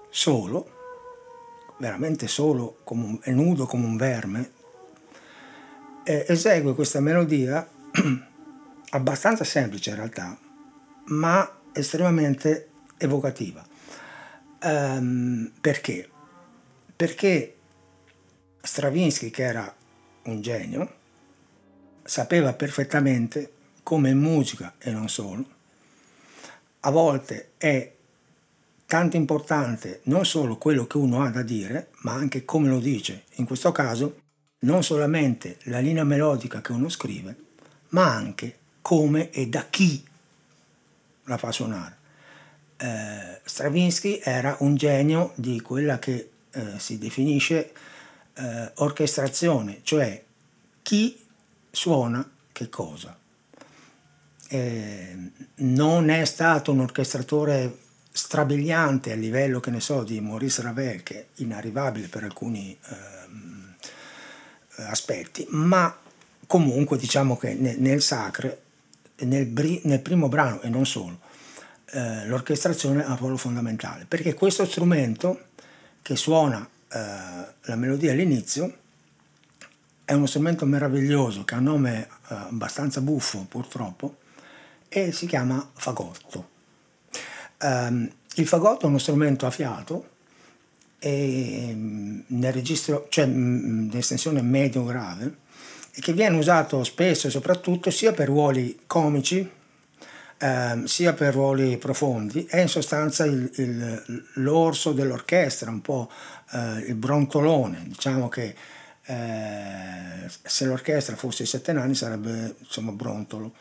solo, 0.10 0.77
veramente 1.77 2.27
solo, 2.27 2.77
come 2.84 3.19
un, 3.23 3.34
nudo 3.34 3.65
come 3.65 3.86
un 3.86 3.97
verme, 3.97 4.51
esegue 6.03 6.73
questa 6.73 6.99
melodia 6.99 7.67
abbastanza 8.89 9.43
semplice 9.43 9.91
in 9.91 9.95
realtà, 9.97 10.38
ma 11.05 11.60
estremamente 11.73 12.69
evocativa. 12.97 13.65
Um, 14.62 15.51
perché? 15.62 16.10
Perché 16.95 17.55
Stravinsky, 18.62 19.29
che 19.29 19.43
era 19.43 19.73
un 20.23 20.41
genio, 20.41 20.97
sapeva 22.03 22.53
perfettamente 22.53 23.53
come 23.84 24.13
musica 24.13 24.75
e 24.79 24.91
non 24.91 25.08
solo, 25.08 25.58
a 26.82 26.89
volte 26.92 27.52
è 27.58 27.94
tanto 28.86 29.18
importante 29.18 30.02
non 30.04 30.26
solo 30.26 30.58
quello 30.58 30.88
che 30.88 30.98
uno 30.98 31.22
ha 31.22 31.30
da 31.30 31.44
dire, 31.44 31.89
ma 32.02 32.13
anche 32.13 32.46
come 32.46 32.70
lo 32.70 32.80
dice. 32.80 33.26
In 33.36 33.46
questo 33.46 33.72
caso 33.72 34.22
non 34.62 34.84
solamente 34.84 35.58
la 35.63 35.80
linea 35.80 36.04
melodica 36.04 36.62
che 36.62 36.72
uno 36.72 36.89
scrive, 36.89 37.36
ma 37.89 38.12
anche 38.13 38.58
come 38.82 39.30
e 39.30 39.48
da 39.48 39.65
chi 39.70 40.04
la 41.26 41.38
fa 41.38 41.52
suonare. 41.52 41.98
Eh, 42.78 43.42
Stravinsky 43.44 44.22
era 44.24 44.56
un 44.62 44.76
genio 44.76 45.34
di 45.36 45.62
quella 45.62 46.00
che 46.00 46.32
eh, 46.52 46.80
si 46.80 46.98
definisce 46.98 47.72
eh, 48.34 48.72
orchestrazione, 48.76 49.82
cioè 49.84 50.24
chi 50.82 51.24
suona 51.70 52.28
che 52.52 52.70
cosa. 52.70 53.18
Non 54.57 56.09
è 56.09 56.25
stato 56.25 56.71
un 56.71 56.79
orchestratore 56.79 57.77
strabiliante 58.12 59.12
a 59.12 59.15
livello, 59.15 59.59
che 59.59 59.69
ne 59.69 59.79
so, 59.79 60.03
di 60.03 60.19
Maurice 60.19 60.62
Ravel, 60.62 61.03
che 61.03 61.15
è 61.15 61.25
inarrivabile 61.35 62.07
per 62.07 62.23
alcuni 62.23 62.77
ehm, 62.89 63.75
aspetti, 64.88 65.45
ma 65.49 65.95
comunque 66.47 66.97
diciamo 66.97 67.38
che 67.38 67.53
nel, 67.53 67.79
nel 67.79 68.01
Sacre, 68.01 68.62
nel, 69.19 69.47
nel, 69.83 69.99
primo 69.99 70.27
brano 70.27 70.62
e 70.62 70.69
non 70.69 70.85
solo, 70.85 71.19
eh, 71.91 72.25
l'orchestrazione 72.25 73.05
ha 73.05 73.12
un 73.12 73.17
ruolo 73.17 73.38
fondamentale, 73.38 74.05
perché 74.05 74.33
questo 74.33 74.65
strumento 74.65 75.47
che 76.01 76.15
suona 76.15 76.67
eh, 76.91 76.97
la 77.62 77.75
melodia 77.75 78.12
all'inizio 78.12 78.77
è 80.03 80.13
uno 80.13 80.25
strumento 80.25 80.65
meraviglioso 80.65 81.45
che 81.45 81.53
ha 81.53 81.59
un 81.59 81.65
nome 81.65 82.07
eh, 82.29 82.33
abbastanza 82.33 82.99
buffo 83.01 83.45
purtroppo 83.47 84.17
e 84.89 85.12
si 85.12 85.25
chiama 85.28 85.69
fagotto. 85.73 86.49
Um, 87.62 88.10
il 88.36 88.47
fagotto 88.47 88.86
è 88.86 88.89
uno 88.89 88.97
strumento 88.97 89.45
a 89.45 89.52
fiato 89.52 90.10
e 90.99 91.71
mm, 91.73 92.19
nel 92.28 92.54
registro, 92.54 93.08
cioè 93.10 93.25
in 93.25 93.89
mm, 93.91 93.97
estensione 93.97 94.41
medio-grave, 94.41 95.38
che 95.91 96.13
viene 96.13 96.38
usato 96.38 96.84
spesso 96.84 97.28
e 97.28 97.30
soprattutto 97.30 97.89
sia 97.89 98.13
per 98.13 98.28
ruoli 98.28 98.82
comici 98.88 99.58
eh, 100.41 100.82
sia 100.86 101.13
per 101.13 101.34
ruoli 101.34 101.78
profondi, 101.78 102.45
è 102.49 102.62
in 102.62 102.69
sostanza 102.69 103.25
il, 103.25 103.52
il, 103.56 104.23
l'orso 104.36 104.93
dell'orchestra, 104.93 105.69
un 105.69 105.82
po' 105.82 106.10
eh, 106.54 106.86
il 106.88 106.95
brontolone, 106.95 107.84
diciamo 107.86 108.30
che 108.30 108.56
eh, 109.04 110.30
se 110.43 110.65
l'orchestra 110.65 111.15
fosse 111.15 111.43
i 111.43 111.45
sette 111.45 111.73
nani 111.73 111.93
sarebbe 111.93 112.56
insomma 112.60 112.91
brontolo. 112.91 113.54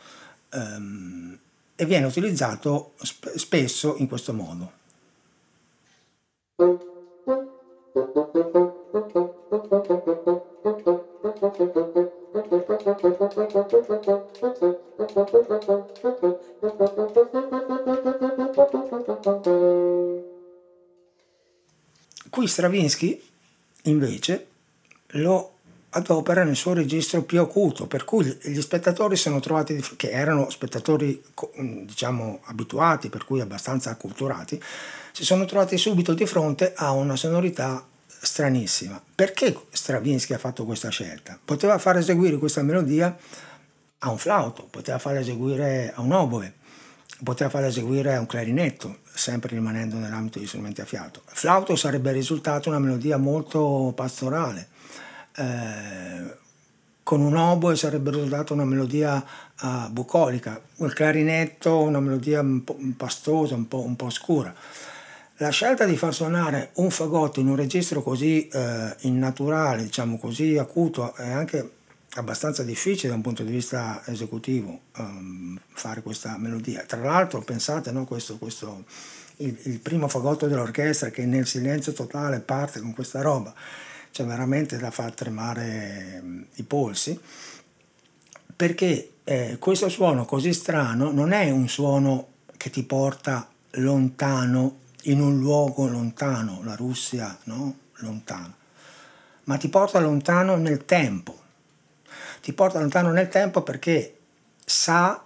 Um, 0.51 1.37
e 1.75 1.85
viene 1.85 2.05
utilizzato 2.05 2.91
sp- 2.99 3.35
spesso 3.35 3.95
in 3.97 4.07
questo 4.07 4.33
modo. 4.33 4.71
Qui 22.29 22.47
Stravinsky 22.47 23.21
invece 23.83 24.47
lo 25.13 25.58
adopera 25.91 26.43
nel 26.43 26.55
suo 26.55 26.73
registro 26.73 27.23
più 27.23 27.39
acuto, 27.39 27.87
per 27.87 28.05
cui 28.05 28.37
gli 28.41 28.61
spettatori 28.61 29.15
sono 29.15 29.39
trovati, 29.39 29.83
che 29.95 30.11
erano 30.11 30.49
spettatori 30.49 31.21
mm, 31.61 31.85
diciamo 31.85 32.41
abituati, 32.45 33.09
per 33.09 33.25
cui 33.25 33.41
abbastanza 33.41 33.89
acculturati, 33.89 34.61
si 35.11 35.25
sono 35.25 35.45
trovati 35.45 35.77
subito 35.77 36.13
di 36.13 36.25
fronte 36.25 36.73
a 36.75 36.91
una 36.91 37.15
sonorità 37.15 37.83
stranissima. 38.05 39.01
Perché 39.15 39.57
Stravinsky 39.71 40.33
ha 40.33 40.37
fatto 40.37 40.65
questa 40.65 40.89
scelta? 40.89 41.39
Poteva 41.43 41.77
far 41.77 41.97
eseguire 41.97 42.37
questa 42.37 42.61
melodia 42.61 43.17
a 43.99 44.09
un 44.11 44.17
flauto, 44.17 44.67
poteva 44.69 44.99
farla 44.99 45.19
eseguire 45.19 45.91
a 45.93 46.01
un 46.01 46.11
oboe, 46.11 46.53
poteva 47.23 47.49
farla 47.49 47.67
eseguire 47.67 48.13
a 48.13 48.19
un 48.19 48.27
clarinetto, 48.27 48.99
sempre 49.11 49.49
rimanendo 49.55 49.97
nell'ambito 49.97 50.37
degli 50.37 50.47
strumenti 50.47 50.81
a 50.81 50.85
fiato. 50.85 51.23
Il 51.31 51.35
flauto 51.35 51.75
sarebbe 51.75 52.11
risultato 52.11 52.69
una 52.69 52.79
melodia 52.79 53.17
molto 53.17 53.91
pastorale 53.95 54.77
eh, 55.35 56.37
con 57.09 57.21
un 57.21 57.35
oboe 57.35 57.75
sarebbe 57.75 58.11
risultata 58.11 58.53
una 58.53 58.65
melodia 58.65 59.25
uh, 59.61 59.89
bucolica, 59.89 60.61
il 60.75 60.93
clarinetto 60.93 61.81
una 61.81 61.99
melodia 61.99 62.39
un 62.41 62.63
po' 62.63 62.77
pastosa, 62.95 63.55
un 63.55 63.67
po', 63.67 63.81
un 63.81 63.95
po', 63.95 64.11
scura. 64.11 64.53
La 65.37 65.49
scelta 65.49 65.85
di 65.85 65.97
far 65.97 66.13
suonare 66.13 66.69
un 66.75 66.91
fagotto 66.91 67.39
in 67.39 67.47
un 67.47 67.55
registro 67.55 68.03
così 68.03 68.47
eh, 68.47 68.95
innaturale, 68.99 69.81
diciamo 69.81 70.19
così 70.19 70.55
acuto, 70.59 71.15
è 71.15 71.31
anche 71.31 71.71
abbastanza 72.11 72.61
difficile 72.61 73.09
da 73.09 73.15
un 73.15 73.21
punto 73.23 73.41
di 73.41 73.53
vista 73.53 74.03
esecutivo 74.05 74.81
um, 74.97 75.59
fare 75.73 76.03
questa 76.03 76.37
melodia. 76.37 76.83
Tra 76.83 77.01
l'altro 77.01 77.41
pensate, 77.41 77.91
no, 77.91 78.05
questo, 78.05 78.37
questo, 78.37 78.83
il, 79.37 79.57
il 79.63 79.79
primo 79.79 80.07
fagotto 80.07 80.45
dell'orchestra 80.45 81.09
che 81.09 81.25
nel 81.25 81.47
silenzio 81.47 81.91
totale 81.91 82.39
parte 82.39 82.81
con 82.81 82.93
questa 82.93 83.21
roba 83.21 83.51
c'è 84.11 84.25
veramente 84.25 84.77
da 84.77 84.91
far 84.91 85.13
tremare 85.13 86.21
mm, 86.23 86.41
i 86.55 86.63
polsi, 86.63 87.19
perché 88.55 89.11
eh, 89.23 89.57
questo 89.59 89.89
suono 89.89 90.25
così 90.25 90.53
strano 90.53 91.11
non 91.11 91.31
è 91.31 91.49
un 91.49 91.67
suono 91.69 92.27
che 92.57 92.69
ti 92.69 92.83
porta 92.83 93.49
lontano, 93.71 94.79
in 95.03 95.21
un 95.21 95.39
luogo 95.39 95.87
lontano, 95.87 96.61
la 96.63 96.75
Russia, 96.75 97.37
no? 97.43 97.77
Lontano, 98.01 98.53
ma 99.45 99.57
ti 99.57 99.69
porta 99.69 99.99
lontano 99.99 100.55
nel 100.57 100.85
tempo. 100.85 101.37
Ti 102.41 102.53
porta 102.53 102.79
lontano 102.79 103.11
nel 103.11 103.27
tempo 103.27 103.61
perché 103.61 104.17
sa 104.65 105.23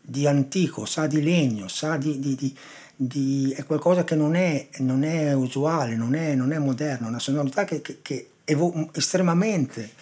di 0.00 0.26
antico, 0.26 0.84
sa 0.84 1.06
di 1.06 1.22
legno, 1.22 1.68
sa 1.68 1.96
di, 1.96 2.18
di, 2.18 2.34
di 2.34 2.56
di, 2.96 3.52
è 3.54 3.64
qualcosa 3.64 4.04
che 4.04 4.14
non 4.14 4.34
è, 4.34 4.68
non 4.78 5.04
è 5.04 5.34
usuale, 5.34 5.96
non 5.96 6.14
è, 6.14 6.34
non 6.34 6.52
è, 6.52 6.58
moderno, 6.58 7.08
una 7.08 7.18
sonorità 7.18 7.64
che, 7.64 7.82
che, 7.82 7.98
che 8.00 8.30
è 8.42 8.52
evo, 8.52 8.88
estremamente 8.94 9.92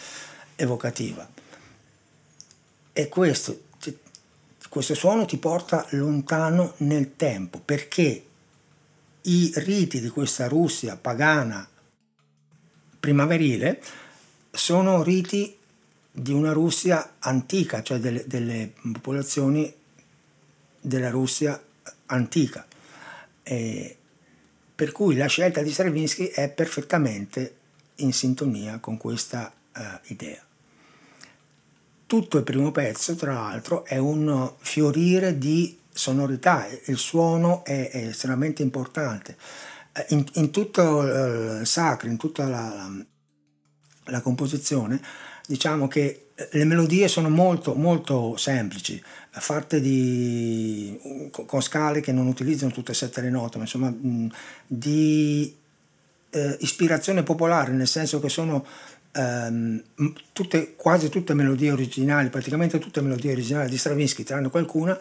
evocativa. 0.55 1.29
E 2.93 3.09
questo, 3.09 3.63
questo 4.69 4.95
suono 4.95 5.25
ti 5.25 5.39
porta 5.39 5.85
lontano 5.91 6.75
nel 6.79 7.17
tempo, 7.17 7.61
perché 7.63 8.25
i 9.23 9.53
riti 9.57 10.01
di 10.01 10.09
questa 10.09 10.47
Russia 10.47 10.97
pagana 10.97 11.67
primaverile 13.01 13.83
sono 14.51 15.03
riti 15.03 15.57
di 16.13 16.33
una 16.33 16.53
Russia 16.53 17.15
antica, 17.19 17.83
cioè 17.83 17.99
delle, 17.99 18.25
delle 18.27 18.73
popolazioni 18.93 19.73
della 20.81 21.11
Russia 21.11 21.61
antica. 22.07 22.67
Eh, 23.45 23.97
per 24.75 24.91
cui 24.91 25.15
la 25.17 25.27
scelta 25.27 25.63
di 25.63 25.71
Stravinsky 25.71 26.27
è 26.27 26.49
perfettamente 26.51 27.57
in 27.97 28.13
sintonia 28.13 28.81
con 28.81 28.97
questa 28.97 29.53
uh, 29.77 29.81
idea. 30.07 30.43
Tutto 32.07 32.39
il 32.39 32.45
primo 32.45 32.73
pezzo, 32.73 33.15
tra 33.15 33.35
l'altro, 33.35 33.85
è 33.85 33.99
un 33.99 34.53
fiorire 34.59 35.39
di 35.39 35.79
sonorità, 35.93 36.67
il 36.87 36.99
suono 36.99 37.65
è, 37.65 37.91
è 37.91 38.07
estremamente 38.09 38.63
importante. 38.63 39.37
Eh, 39.93 40.07
in, 40.09 40.25
in, 40.35 40.51
tutto 40.51 41.03
il 41.03 41.67
sacro, 41.67 42.09
in 42.09 42.17
tutta 42.17 42.49
la, 42.49 42.91
la 44.07 44.21
composizione, 44.21 45.01
diciamo 45.47 45.87
che 45.87 46.31
le 46.51 46.65
melodie 46.65 47.07
sono 47.07 47.29
molto, 47.29 47.75
molto 47.75 48.37
semplici, 48.37 49.01
fatte 49.41 49.81
di, 49.81 51.31
con 51.31 51.61
scale 51.61 52.01
che 52.01 52.13
non 52.13 52.27
utilizzano 52.27 52.73
tutte 52.73 52.93
e 52.93 52.95
sette 52.95 53.21
le 53.21 53.31
note, 53.31 53.57
ma 53.59 53.65
insomma 53.65 53.93
di 54.67 55.55
eh, 56.31 56.57
ispirazione 56.61 57.23
popolare, 57.23 57.73
nel 57.73 57.89
senso 57.89 58.21
che 58.21 58.29
sono 58.29 58.65
ehm, 59.13 59.83
tutte, 60.33 60.75
quasi 60.77 61.09
tutte 61.09 61.35
melodie 61.35 61.73
originali, 61.73 62.29
praticamente 62.29 62.79
tutte 62.79 63.01
melodie 63.01 63.33
originali 63.33 63.69
di 63.69 63.79
Stravinsky, 63.79 64.23
tranne 64.23 64.51
qualcuna, 64.51 64.99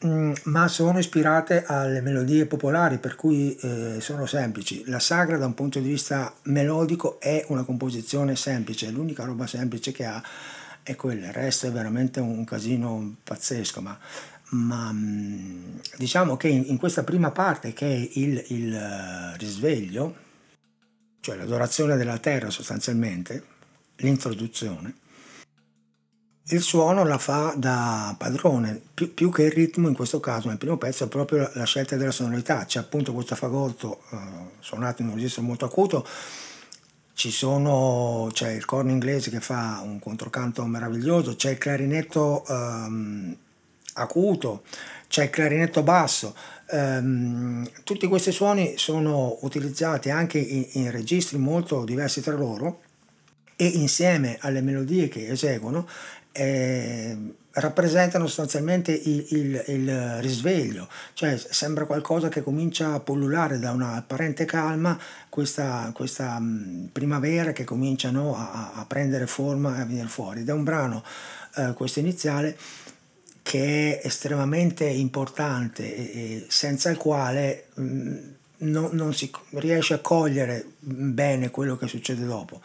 mh, 0.00 0.32
ma 0.44 0.68
sono 0.68 0.98
ispirate 0.98 1.64
alle 1.64 2.00
melodie 2.00 2.46
popolari, 2.46 2.98
per 2.98 3.14
cui 3.14 3.56
eh, 3.56 3.96
sono 4.00 4.26
semplici. 4.26 4.82
La 4.86 5.00
sagra 5.00 5.36
da 5.36 5.46
un 5.46 5.54
punto 5.54 5.78
di 5.78 5.88
vista 5.88 6.34
melodico 6.44 7.20
è 7.20 7.44
una 7.48 7.62
composizione 7.62 8.34
semplice, 8.34 8.90
l'unica 8.90 9.24
roba 9.24 9.46
semplice 9.46 9.92
che 9.92 10.04
ha 10.04 10.22
e 10.82 10.96
quella, 10.96 11.26
il 11.26 11.32
resto 11.32 11.66
è 11.66 11.70
veramente 11.70 12.20
un 12.20 12.44
casino 12.44 13.16
pazzesco, 13.22 13.80
ma, 13.80 13.98
ma 14.50 14.90
mm, 14.92 15.78
diciamo 15.96 16.36
che 16.36 16.48
in, 16.48 16.64
in, 16.66 16.76
questa 16.78 17.04
prima 17.04 17.30
parte 17.30 17.72
che 17.72 17.86
è 17.86 18.08
il, 18.18 18.44
il 18.48 18.72
uh, 18.72 19.36
risveglio, 19.36 20.16
cioè 21.20 21.36
l'adorazione 21.36 21.96
della 21.96 22.18
terra 22.18 22.50
sostanzialmente, 22.50 23.44
l'introduzione, 23.96 24.94
il 26.52 26.62
suono 26.62 27.04
la 27.04 27.18
fa 27.18 27.54
da 27.56 28.14
padrone, 28.18 28.80
più, 28.92 29.14
più, 29.14 29.30
che 29.30 29.44
il 29.44 29.52
ritmo 29.52 29.86
in 29.86 29.94
questo 29.94 30.18
caso, 30.18 30.48
nel 30.48 30.58
primo 30.58 30.78
pezzo 30.78 31.04
è 31.04 31.08
proprio 31.08 31.48
la 31.54 31.64
scelta 31.64 31.96
della 31.96 32.10
sonorità, 32.10 32.64
c'è 32.64 32.80
appunto 32.80 33.12
questo 33.12 33.36
fagotto 33.36 34.02
eh, 34.10 34.16
suonato 34.58 35.02
in 35.02 35.08
un 35.08 35.14
registro 35.14 35.42
molto 35.42 35.64
acuto, 35.64 36.06
ci 37.20 37.30
sono, 37.30 38.30
c'è 38.32 38.50
il 38.52 38.64
corno 38.64 38.92
inglese 38.92 39.28
che 39.28 39.40
fa 39.40 39.82
un 39.84 39.98
controcanto 39.98 40.64
meraviglioso, 40.64 41.36
c'è 41.36 41.50
il 41.50 41.58
clarinetto 41.58 42.46
ehm, 42.48 43.36
acuto, 43.92 44.62
c'è 45.06 45.24
il 45.24 45.28
clarinetto 45.28 45.82
basso, 45.82 46.34
ehm, 46.70 47.68
tutti 47.84 48.06
questi 48.06 48.32
suoni 48.32 48.78
sono 48.78 49.36
utilizzati 49.42 50.08
anche 50.08 50.38
in, 50.38 50.66
in 50.72 50.90
registri 50.90 51.36
molto 51.36 51.84
diversi 51.84 52.22
tra 52.22 52.34
loro 52.34 52.80
e 53.54 53.66
insieme 53.66 54.38
alle 54.40 54.62
melodie 54.62 55.08
che 55.08 55.28
eseguono 55.28 55.86
eh, 56.32 57.16
rappresentano 57.52 58.26
sostanzialmente 58.26 58.92
il, 58.92 59.26
il, 59.30 59.64
il, 59.66 60.20
risveglio, 60.20 60.88
cioè 61.14 61.36
sembra 61.36 61.84
qualcosa 61.84 62.28
che 62.28 62.42
comincia 62.42 62.92
a 62.92 63.00
pullulare 63.00 63.58
da 63.58 63.72
una 63.72 63.94
apparente 63.94 64.44
calma, 64.44 64.98
questa, 65.28 65.90
questa 65.92 66.38
mh, 66.38 66.90
primavera 66.92 67.52
che 67.52 67.64
comincia 67.64 68.10
no, 68.10 68.36
a, 68.36 68.72
a, 68.74 68.84
prendere 68.86 69.26
forma 69.26 69.76
e 69.76 69.80
a 69.80 69.84
venire 69.84 70.06
fuori. 70.06 70.40
Ed 70.40 70.48
è 70.48 70.52
un 70.52 70.64
brano, 70.64 71.02
eh, 71.56 71.72
questo 71.74 71.98
iniziale, 71.98 72.56
che 73.42 74.00
è 74.00 74.06
estremamente 74.06 74.84
importante 74.84 75.96
e, 75.96 76.02
e 76.02 76.46
senza 76.48 76.88
il 76.88 76.96
quale 76.98 77.66
mh, 77.74 78.16
no, 78.58 78.90
non 78.92 79.12
si 79.12 79.30
riesce 79.54 79.94
a 79.94 79.98
cogliere 79.98 80.64
bene 80.78 81.50
quello 81.50 81.76
che 81.76 81.88
succede 81.88 82.24
dopo. 82.24 82.60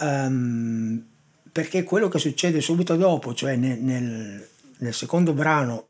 Um, 0.00 1.04
perché 1.50 1.84
quello 1.84 2.08
che 2.08 2.18
succede 2.18 2.60
subito 2.60 2.96
dopo, 2.96 3.34
cioè 3.34 3.56
nel, 3.56 3.78
nel, 3.78 4.48
nel 4.78 4.94
secondo 4.94 5.32
brano, 5.32 5.86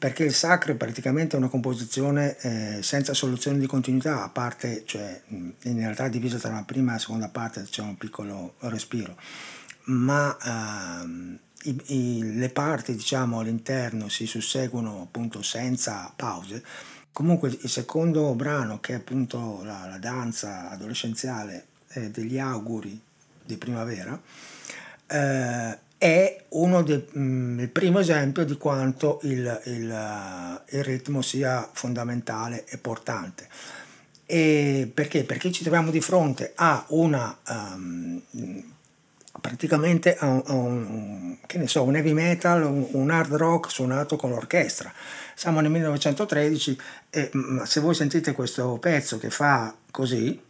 perché 0.00 0.24
il 0.24 0.32
sacro 0.32 0.72
è 0.72 0.76
praticamente 0.76 1.36
una 1.36 1.48
composizione 1.48 2.36
eh, 2.38 2.82
senza 2.82 3.12
soluzione 3.12 3.58
di 3.58 3.66
continuità, 3.66 4.22
a 4.22 4.30
parte, 4.30 4.84
cioè 4.86 5.20
in 5.28 5.76
realtà 5.76 6.08
divisa 6.08 6.38
tra 6.38 6.50
la 6.50 6.62
prima 6.64 6.92
e 6.92 6.94
la 6.94 7.00
seconda 7.00 7.28
parte 7.28 7.64
c'è 7.64 7.82
un 7.82 7.98
piccolo 7.98 8.54
respiro, 8.60 9.16
ma 9.84 10.34
ehm, 10.42 11.38
i, 11.64 11.82
i, 11.88 12.34
le 12.34 12.48
parti 12.48 12.94
diciamo 12.94 13.40
all'interno 13.40 14.08
si 14.08 14.24
susseguono 14.24 15.02
appunto 15.02 15.42
senza 15.42 16.10
pause. 16.16 16.64
Comunque 17.12 17.50
il 17.60 17.68
secondo 17.68 18.34
brano, 18.34 18.80
che 18.80 18.94
è 18.94 18.96
appunto 18.96 19.60
la, 19.64 19.86
la 19.86 19.98
danza 19.98 20.70
adolescenziale 20.70 21.66
eh, 21.88 22.10
degli 22.10 22.38
auguri 22.38 22.98
di 23.44 23.56
primavera, 23.58 24.18
eh, 25.10 25.78
è 25.98 26.44
uno 26.50 26.82
dei, 26.82 27.04
mh, 27.12 27.20
mm, 27.20 27.60
il 27.60 27.68
primo 27.68 27.98
esempio 27.98 28.44
di 28.44 28.56
quanto 28.56 29.20
il, 29.24 29.60
il, 29.66 29.90
uh, 29.90 30.76
il, 30.76 30.84
ritmo 30.84 31.20
sia 31.20 31.68
fondamentale 31.70 32.64
e 32.66 32.78
portante. 32.78 33.48
E 34.24 34.90
perché? 34.92 35.24
Perché 35.24 35.52
ci 35.52 35.62
troviamo 35.62 35.90
di 35.90 36.00
fronte 36.00 36.52
a 36.54 36.84
una 36.88 37.36
um, 37.48 38.22
praticamente 39.40 40.16
a 40.16 40.26
un, 40.26 40.42
a 40.46 40.52
un, 40.54 41.36
so, 41.66 41.82
un, 41.82 41.96
heavy 41.96 42.12
metal, 42.12 42.62
un, 42.62 42.86
un, 42.92 43.10
hard 43.10 43.34
rock 43.34 43.70
suonato 43.70 44.16
con 44.16 44.30
l'orchestra. 44.30 44.90
Siamo 45.34 45.60
nel 45.60 45.70
1913 45.70 46.80
e 47.10 47.30
mm, 47.36 47.62
se 47.62 47.80
voi 47.80 47.94
sentite 47.94 48.32
questo 48.32 48.78
pezzo 48.78 49.18
che 49.18 49.30
fa 49.30 49.74
così, 49.90 50.40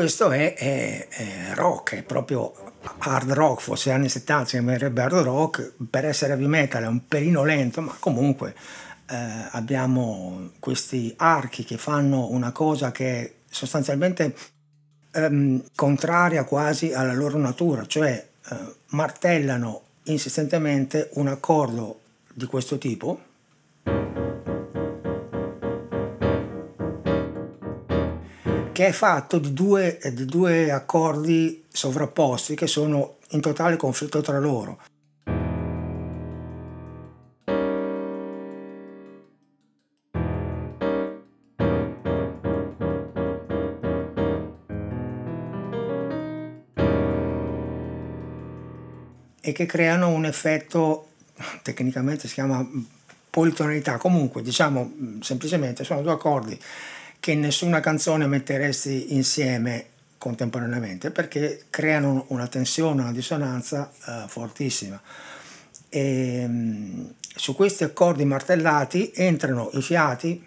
questo 0.00 0.30
è, 0.30 0.54
è, 0.54 1.08
è, 1.08 1.54
rock, 1.54 1.96
è 1.96 2.02
proprio 2.02 2.54
hard 3.00 3.32
rock, 3.32 3.60
forse 3.60 3.90
anni 3.90 4.08
70 4.08 4.44
si 4.46 4.50
chiamerebbe 4.52 5.02
hard 5.02 5.16
rock, 5.16 5.74
per 5.90 6.06
essere 6.06 6.32
heavy 6.32 6.46
metal 6.46 6.84
è 6.84 6.86
un 6.86 7.06
pelino 7.06 7.44
lento, 7.44 7.82
ma 7.82 7.94
comunque 7.98 8.54
eh, 9.10 9.16
abbiamo 9.50 10.52
questi 10.58 11.12
archi 11.18 11.64
che 11.64 11.76
fanno 11.76 12.30
una 12.30 12.50
cosa 12.50 12.90
che 12.92 13.20
è 13.20 13.32
sostanzialmente 13.46 14.34
ehm, 15.12 15.64
contraria 15.74 16.44
quasi 16.44 16.94
alla 16.94 17.12
loro 17.12 17.36
natura, 17.36 17.84
cioè 17.86 18.26
eh, 18.48 18.56
martellano 18.92 19.82
insistentemente 20.04 21.10
un 21.16 21.28
accordo 21.28 22.00
di 22.32 22.46
questo 22.46 22.78
tipo 22.78 23.20
che 28.80 28.86
è 28.86 28.92
fatto 28.92 29.38
di 29.38 29.52
due, 29.52 29.98
di 30.14 30.24
due 30.24 30.70
accordi 30.70 31.64
sovrapposti 31.68 32.54
che 32.54 32.66
sono 32.66 33.18
in 33.32 33.42
totale 33.42 33.76
conflitto 33.76 34.22
tra 34.22 34.38
loro. 34.38 34.80
e 49.42 49.52
che 49.52 49.66
creano 49.66 50.08
un 50.08 50.24
effetto, 50.24 51.08
tecnicamente 51.62 52.28
si 52.28 52.34
chiama 52.34 52.66
politonalità, 53.28 53.98
comunque 53.98 54.40
diciamo 54.40 54.92
semplicemente 55.20 55.84
sono 55.84 56.00
due 56.00 56.12
accordi 56.12 56.58
che 57.20 57.34
nessuna 57.34 57.80
canzone 57.80 58.26
metteresti 58.26 59.14
insieme 59.14 59.86
contemporaneamente 60.18 61.10
perché 61.10 61.66
creano 61.70 62.24
una 62.28 62.46
tensione, 62.46 63.02
una 63.02 63.12
dissonanza 63.12 63.90
uh, 64.06 64.28
fortissima. 64.28 65.00
E, 65.88 66.44
um, 66.46 67.14
su 67.34 67.54
questi 67.54 67.84
accordi 67.84 68.24
martellati 68.24 69.12
entrano 69.14 69.70
i 69.74 69.82
fiati 69.82 70.46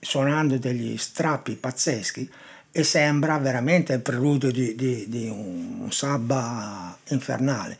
suonando 0.00 0.56
degli 0.58 0.96
strappi 0.96 1.56
pazzeschi 1.56 2.30
e 2.72 2.84
sembra 2.84 3.38
veramente 3.38 3.92
il 3.92 4.00
preludio 4.00 4.50
di, 4.50 4.74
di, 4.74 5.08
di 5.08 5.28
un 5.28 5.90
sabba 5.90 6.96
infernale. 7.08 7.78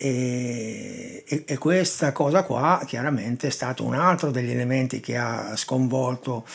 E, 0.00 1.24
e, 1.26 1.42
e, 1.44 1.58
questa 1.58 2.12
cosa 2.12 2.44
qua 2.44 2.84
chiaramente 2.86 3.48
è 3.48 3.50
stato 3.50 3.82
un 3.82 3.94
altro 3.94 4.30
degli 4.30 4.52
elementi 4.52 5.00
che 5.00 5.16
ha 5.16 5.56
sconvolto 5.56 6.46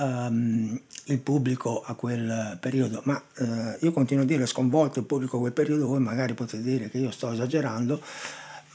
um, 0.00 0.78
il 1.04 1.18
pubblico 1.18 1.82
a 1.82 1.94
quel 1.94 2.58
periodo, 2.60 3.00
ma 3.04 3.22
uh, 3.38 3.76
io 3.80 3.92
continuo 3.92 4.24
a 4.24 4.26
dire 4.26 4.44
sconvolto 4.44 4.98
il 4.98 5.06
pubblico 5.06 5.38
a 5.38 5.40
quel 5.40 5.52
periodo, 5.52 5.86
voi 5.86 6.00
magari 6.00 6.34
potete 6.34 6.62
dire 6.62 6.90
che 6.90 6.98
io 6.98 7.10
sto 7.10 7.32
esagerando, 7.32 8.02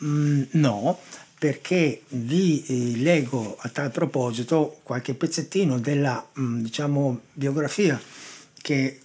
mm, 0.03 0.41
no, 0.53 0.97
perché 1.37 2.01
vi 2.07 2.63
eh, 2.65 2.97
leggo 2.97 3.57
a 3.59 3.69
tal 3.69 3.91
proposito 3.91 4.79
qualche 4.81 5.13
pezzettino 5.13 5.77
della 5.77 6.27
mm, 6.39 6.61
diciamo, 6.61 7.19
biografia 7.31 8.01
che 8.59 8.99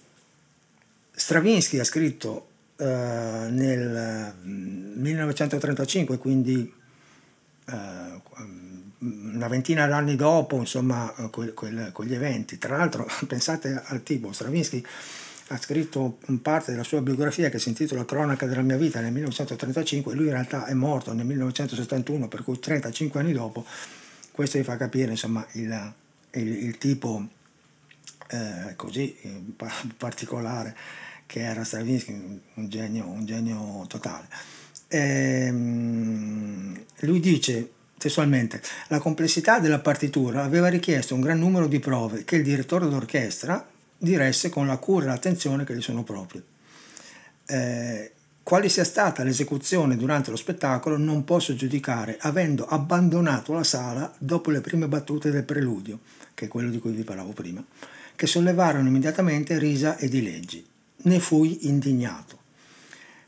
Stravinsky 1.11 1.77
ha 1.77 1.83
scritto 1.83 2.47
eh, 2.81 3.47
nel 3.51 4.33
1935, 4.41 6.15
mm, 6.15 6.17
quindi 6.17 6.73
eh, 7.69 8.21
una 8.97 9.47
ventina 9.47 9.85
d'anni 9.85 10.15
dopo, 10.15 10.57
insomma, 10.57 11.13
quel, 11.29 11.53
quel, 11.53 11.91
quegli 11.93 12.15
eventi. 12.15 12.57
Tra 12.57 12.77
l'altro, 12.77 13.07
pensate 13.27 13.79
al 13.85 14.01
tipo, 14.01 14.31
Stravinsky 14.31 14.83
ha 15.49 15.57
scritto 15.57 16.17
parte 16.41 16.71
della 16.71 16.83
sua 16.83 17.01
biografia 17.01 17.49
che 17.49 17.59
si 17.59 17.69
intitola 17.69 18.03
Cronaca 18.03 18.47
della 18.47 18.61
mia 18.61 18.77
vita 18.77 18.99
nel 18.99 19.11
1935, 19.11 20.15
lui 20.15 20.25
in 20.25 20.31
realtà 20.31 20.65
è 20.65 20.73
morto 20.73 21.13
nel 21.13 21.25
1971, 21.25 22.27
per 22.29 22.43
cui 22.43 22.57
35 22.57 23.19
anni 23.19 23.33
dopo, 23.33 23.63
questo 24.31 24.57
vi 24.57 24.63
fa 24.63 24.75
capire 24.77 25.11
insomma 25.11 25.45
il, 25.51 25.93
il, 26.31 26.63
il 26.63 26.77
tipo 26.79 27.27
eh, 28.29 28.73
così 28.75 29.15
particolare 29.97 30.75
che 31.31 31.39
era 31.39 31.63
Stravinsky, 31.63 32.11
un 32.55 32.67
genio, 32.67 33.07
un 33.07 33.25
genio 33.25 33.85
totale. 33.87 34.27
Ehm, 34.89 36.77
lui 36.99 37.21
dice 37.21 37.71
testualmente, 37.97 38.61
la 38.89 38.99
complessità 38.99 39.59
della 39.59 39.79
partitura 39.79 40.43
aveva 40.43 40.67
richiesto 40.67 41.15
un 41.15 41.21
gran 41.21 41.39
numero 41.39 41.67
di 41.67 41.79
prove 41.79 42.25
che 42.25 42.35
il 42.35 42.43
direttore 42.43 42.89
d'orchestra 42.89 43.65
diresse 43.97 44.49
con 44.49 44.67
la 44.67 44.75
cura 44.75 45.05
e 45.05 45.07
l'attenzione 45.07 45.63
che 45.63 45.73
gli 45.73 45.81
sono 45.81 46.03
proprie. 46.03 46.43
Eh, 47.45 48.11
quale 48.43 48.67
sia 48.67 48.83
stata 48.83 49.23
l'esecuzione 49.23 49.95
durante 49.95 50.31
lo 50.31 50.35
spettacolo 50.35 50.97
non 50.97 51.23
posso 51.23 51.55
giudicare, 51.55 52.17
avendo 52.19 52.65
abbandonato 52.65 53.53
la 53.53 53.63
sala 53.63 54.13
dopo 54.17 54.51
le 54.51 54.59
prime 54.59 54.89
battute 54.89 55.31
del 55.31 55.45
preludio, 55.45 55.99
che 56.33 56.45
è 56.45 56.49
quello 56.49 56.69
di 56.69 56.79
cui 56.79 56.91
vi 56.91 57.03
parlavo 57.03 57.31
prima, 57.31 57.63
che 58.17 58.27
sollevarono 58.27 58.89
immediatamente 58.89 59.57
risa 59.57 59.95
e 59.95 60.09
dileggi. 60.09 60.70
Ne 61.03 61.19
fui 61.19 61.67
indignato. 61.67 62.39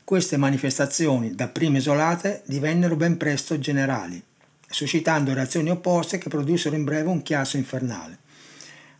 Queste 0.04 0.36
manifestazioni, 0.36 1.34
dapprima 1.34 1.78
isolate, 1.78 2.42
divennero 2.46 2.94
ben 2.94 3.16
presto 3.16 3.58
generali, 3.58 4.22
suscitando 4.68 5.32
reazioni 5.32 5.70
opposte 5.70 6.18
che 6.18 6.28
produssero 6.28 6.76
in 6.76 6.84
breve 6.84 7.08
un 7.08 7.22
chiasso 7.22 7.56
infernale. 7.56 8.18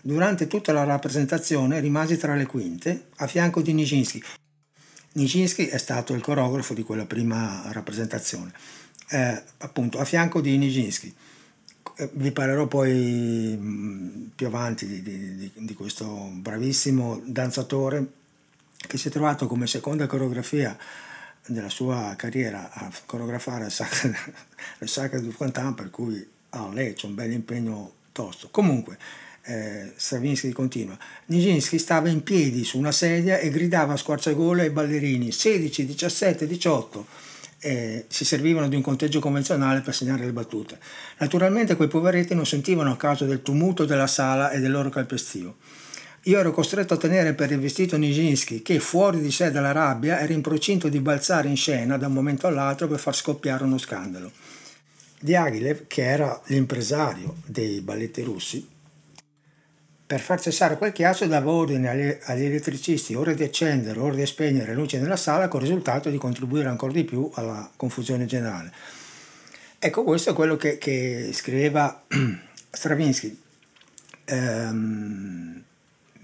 Durante 0.00 0.46
tutta 0.46 0.72
la 0.72 0.82
rappresentazione 0.84 1.78
rimasi 1.78 2.16
tra 2.16 2.34
le 2.34 2.46
quinte, 2.46 3.08
a 3.16 3.26
fianco 3.26 3.62
di 3.62 3.74
Nijinsky. 3.74 4.22
Nijinsky 5.12 5.66
è 5.66 5.78
stato 5.78 6.14
il 6.14 6.22
coreografo 6.22 6.74
di 6.74 6.82
quella 6.82 7.06
prima 7.06 7.64
rappresentazione, 7.70 8.52
eh, 9.10 9.42
appunto 9.58 9.98
a 9.98 10.04
fianco 10.04 10.40
di 10.40 10.56
Nijinsky. 10.56 11.14
Eh, 11.96 12.10
vi 12.14 12.32
parlerò 12.32 12.66
poi 12.66 14.32
più 14.34 14.46
avanti 14.46 14.86
di, 14.86 15.02
di, 15.02 15.52
di 15.54 15.74
questo 15.74 16.06
bravissimo 16.32 17.20
danzatore 17.24 18.22
che 18.86 18.98
si 18.98 19.08
è 19.08 19.10
trovato 19.10 19.46
come 19.46 19.66
seconda 19.66 20.06
coreografia 20.06 20.76
della 21.46 21.68
sua 21.68 22.14
carriera 22.16 22.70
a 22.72 22.90
coreografare 23.06 23.66
il 23.66 23.70
Sacre, 24.88 25.20
du 25.20 25.34
Printemps, 25.36 25.80
per 25.80 25.90
cui 25.90 26.26
ha 26.50 26.68
lei 26.72 26.94
c'è 26.94 27.06
un 27.06 27.14
bel 27.14 27.32
impegno 27.32 27.92
tosto. 28.12 28.48
Comunque, 28.50 28.98
eh, 29.42 29.92
Stravinsky 29.96 30.52
continua, 30.52 30.96
Nijinsky 31.26 31.78
stava 31.78 32.08
in 32.08 32.22
piedi 32.22 32.64
su 32.64 32.78
una 32.78 32.92
sedia 32.92 33.38
e 33.38 33.50
gridava 33.50 33.92
a 33.92 33.96
squarciagole 33.96 34.62
ai 34.62 34.70
ballerini 34.70 35.30
16, 35.30 35.84
17, 35.84 36.46
18 36.46 37.32
eh, 37.64 38.04
si 38.08 38.26
servivano 38.26 38.68
di 38.68 38.76
un 38.76 38.82
conteggio 38.82 39.20
convenzionale 39.20 39.80
per 39.80 39.94
segnare 39.94 40.26
le 40.26 40.32
battute. 40.32 40.78
Naturalmente 41.18 41.76
quei 41.76 41.88
poveretti 41.88 42.34
non 42.34 42.44
sentivano 42.44 42.92
a 42.92 42.96
causa 42.96 43.24
del 43.24 43.40
tumulto 43.40 43.86
della 43.86 44.06
sala 44.06 44.50
e 44.50 44.60
del 44.60 44.70
loro 44.70 44.90
calpestio. 44.90 45.56
Io 46.26 46.38
ero 46.38 46.52
costretto 46.52 46.94
a 46.94 46.96
tenere 46.96 47.34
per 47.34 47.50
il 47.50 47.60
vestito 47.60 47.98
Nijinsky, 47.98 48.62
che 48.62 48.80
fuori 48.80 49.20
di 49.20 49.30
sé 49.30 49.50
dalla 49.50 49.72
rabbia 49.72 50.20
era 50.20 50.32
in 50.32 50.40
procinto 50.40 50.88
di 50.88 51.00
balzare 51.00 51.48
in 51.48 51.56
scena 51.56 51.98
da 51.98 52.06
un 52.06 52.14
momento 52.14 52.46
all'altro 52.46 52.88
per 52.88 52.98
far 52.98 53.14
scoppiare 53.14 53.64
uno 53.64 53.76
scandalo. 53.76 54.32
Diaghilev, 55.20 55.86
che 55.86 56.02
era 56.02 56.40
l'impresario 56.46 57.36
dei 57.44 57.82
balletti 57.82 58.22
russi, 58.22 58.66
per 60.06 60.20
far 60.20 60.40
cessare 60.40 60.78
quel 60.78 60.92
chiasso 60.92 61.26
dava 61.26 61.50
ordine 61.50 61.88
agli, 61.88 62.16
agli 62.22 62.44
elettricisti 62.44 63.14
ora 63.14 63.34
di 63.34 63.42
accendere, 63.42 64.00
ora 64.00 64.14
di 64.14 64.24
spegnere 64.24 64.68
le 64.68 64.74
luci 64.74 64.98
nella 64.98 65.16
sala, 65.16 65.48
con 65.48 65.60
il 65.60 65.66
risultato 65.66 66.08
di 66.08 66.16
contribuire 66.16 66.68
ancora 66.68 66.92
di 66.92 67.04
più 67.04 67.30
alla 67.34 67.70
confusione 67.76 68.24
generale. 68.24 68.72
Ecco, 69.78 70.04
questo 70.04 70.30
è 70.30 70.32
quello 70.32 70.56
che, 70.56 70.78
che 70.78 71.30
scriveva 71.34 72.04
Stravinsky. 72.70 73.40
Ehm, 74.24 75.63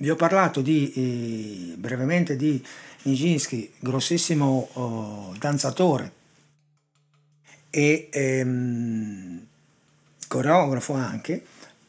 vi 0.00 0.10
ho 0.10 0.16
parlato 0.16 0.60
di, 0.62 0.92
eh, 0.94 1.76
brevemente 1.76 2.36
di 2.36 2.62
Nijinsky, 3.02 3.70
grossissimo 3.78 4.68
oh, 4.72 5.34
danzatore 5.38 6.12
e 7.70 8.08
ehm, 8.10 9.46
coreografo 10.26 10.94
anche, 10.94 11.44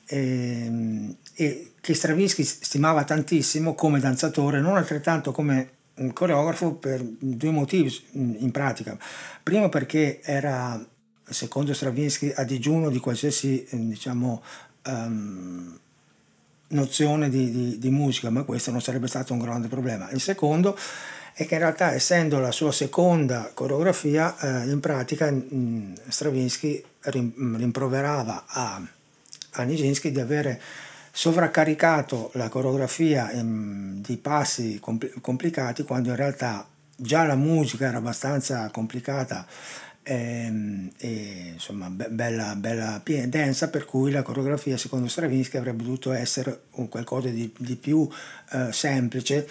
ehm, 0.05 1.15
e 1.35 1.71
che 1.79 1.93
Stravinsky 1.93 2.43
stimava 2.43 3.03
tantissimo 3.03 3.75
come 3.75 3.99
danzatore, 3.99 4.59
non 4.59 4.75
altrettanto 4.75 5.31
come 5.31 5.69
coreografo 6.13 6.73
per 6.73 7.01
due 7.03 7.51
motivi 7.51 7.93
in 8.13 8.51
pratica. 8.51 8.97
Primo 9.41 9.69
perché 9.69 10.21
era, 10.21 10.83
secondo 11.23 11.73
Stravinsky, 11.73 12.31
a 12.35 12.43
digiuno 12.43 12.89
di 12.89 12.99
qualsiasi 12.99 13.65
diciamo, 13.71 14.43
um, 14.87 15.79
nozione 16.71 17.29
di, 17.29 17.51
di, 17.51 17.79
di, 17.79 17.89
musica, 17.89 18.29
ma 18.29 18.43
questo 18.43 18.71
non 18.71 18.81
sarebbe 18.81 19.07
stato 19.07 19.33
un 19.33 19.39
grande 19.39 19.67
problema. 19.67 20.09
Il 20.11 20.21
secondo 20.21 20.77
è 21.33 21.45
che 21.45 21.53
in 21.53 21.59
realtà, 21.61 21.93
essendo 21.93 22.39
la 22.39 22.51
sua 22.51 22.71
seconda 22.71 23.51
coreografia, 23.53 24.37
eh, 24.37 24.69
in 24.69 24.79
pratica 24.79 25.31
mh, 25.31 25.93
Stravinsky 26.07 26.83
rimproverava 27.01 28.43
a, 28.47 28.81
a 29.51 29.63
Nijinsky 29.63 30.11
di 30.11 30.19
avere 30.19 30.61
sovraccaricato 31.11 32.31
la 32.35 32.47
coreografia 32.47 33.31
in, 33.31 34.01
di 34.01 34.17
passi 34.17 34.79
compl- 34.79 35.19
complicati 35.19 35.83
quando 35.83 36.09
in 36.09 36.15
realtà 36.15 36.65
già 36.95 37.25
la 37.25 37.35
musica 37.35 37.87
era 37.87 37.97
abbastanza 37.97 38.69
complicata 38.69 39.45
e, 40.03 40.13
ehm, 40.13 40.91
e 40.97 41.51
insomma 41.53 41.89
be- 41.89 42.09
bella, 42.09 42.55
bella 42.55 43.01
densa 43.03 43.69
per 43.69 43.85
cui 43.85 44.11
la 44.11 44.23
coreografia 44.23 44.77
secondo 44.77 45.07
Stravinsky 45.07 45.57
avrebbe 45.57 45.83
dovuto 45.83 46.11
essere 46.11 46.63
un 46.71 46.89
qualcosa 46.89 47.29
di, 47.29 47.51
di 47.57 47.75
più 47.75 48.07
eh, 48.51 48.71
semplice 48.71 49.47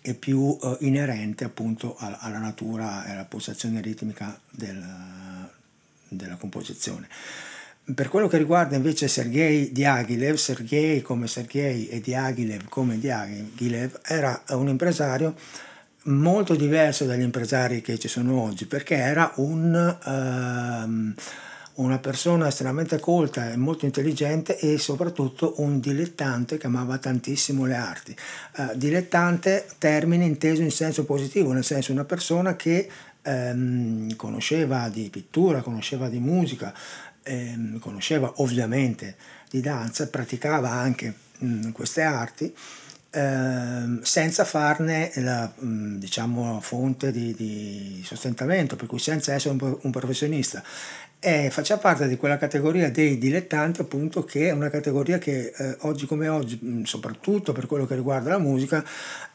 e 0.00 0.14
più 0.14 0.56
eh, 0.62 0.76
inerente 0.80 1.44
appunto 1.44 1.96
alla, 1.98 2.18
alla, 2.20 2.38
natura 2.38 3.06
e 3.06 3.12
alla 3.12 3.24
pulsazione 3.24 3.80
ritmica 3.80 4.38
del, 4.50 4.82
della 6.08 6.36
composizione. 6.36 7.08
Per 7.94 8.08
quello 8.08 8.28
che 8.28 8.38
riguarda 8.38 8.76
invece 8.76 9.08
Sergei 9.08 9.70
Diaghilev, 9.70 10.36
Sergei 10.36 11.02
come 11.02 11.26
Sergei 11.26 11.88
e 11.88 12.00
Diaghilev 12.00 12.66
come 12.68 12.98
Diaghilev 12.98 14.00
era 14.04 14.42
un 14.50 14.68
impresario 14.68 15.34
molto 16.04 16.54
diverso 16.54 17.04
dagli 17.04 17.22
impresari 17.22 17.80
che 17.80 17.98
ci 17.98 18.08
sono 18.08 18.40
oggi, 18.40 18.66
perché 18.66 18.96
era 18.96 19.32
un, 19.36 19.98
um, 20.04 21.14
una 21.74 21.98
persona 21.98 22.48
estremamente 22.48 23.00
colta 23.00 23.50
e 23.50 23.56
molto 23.56 23.84
intelligente 23.84 24.58
e 24.58 24.78
soprattutto 24.78 25.54
un 25.58 25.80
dilettante 25.80 26.58
che 26.58 26.66
amava 26.66 26.98
tantissimo 26.98 27.64
le 27.64 27.74
arti. 27.74 28.14
Uh, 28.56 28.70
dilettante, 28.74 29.66
termine 29.78 30.24
inteso 30.24 30.62
in 30.62 30.70
senso 30.70 31.04
positivo, 31.04 31.52
nel 31.52 31.64
senso 31.64 31.92
una 31.92 32.04
persona 32.04 32.56
che 32.56 32.88
um, 33.22 34.14
conosceva 34.16 34.88
di 34.88 35.08
pittura, 35.10 35.62
conosceva 35.62 36.08
di 36.08 36.18
musica, 36.18 36.74
um, 37.28 37.78
conosceva 37.78 38.30
ovviamente 38.36 39.16
di 39.48 39.60
danza, 39.60 40.06
praticava 40.08 40.70
anche 40.70 41.22
queste 41.72 42.02
arti 42.02 42.54
Ehm, 43.16 44.02
senza 44.02 44.44
farne 44.44 45.12
la 45.16 45.48
diciamo, 45.56 46.58
fonte 46.60 47.12
di, 47.12 47.32
di, 47.32 48.02
sostentamento, 48.04 48.74
per 48.74 48.88
cui 48.88 48.98
senza 48.98 49.32
essere 49.32 49.54
un, 49.56 49.78
un 49.82 49.90
professionista. 49.92 50.62
E 51.20 51.48
faccia 51.50 51.78
parte 51.78 52.08
di 52.08 52.16
quella 52.16 52.36
categoria 52.36 52.90
dei 52.90 53.16
dilettanti, 53.16 53.80
appunto, 53.80 54.24
che 54.24 54.48
è 54.48 54.50
una 54.50 54.68
categoria 54.68 55.18
che 55.18 55.52
eh, 55.56 55.76
oggi 55.82 56.06
come 56.06 56.26
oggi, 56.26 56.82
soprattutto 56.84 57.52
per 57.52 57.66
quello 57.66 57.86
che 57.86 57.94
riguarda 57.94 58.30
la 58.30 58.38
musica, 58.38 58.84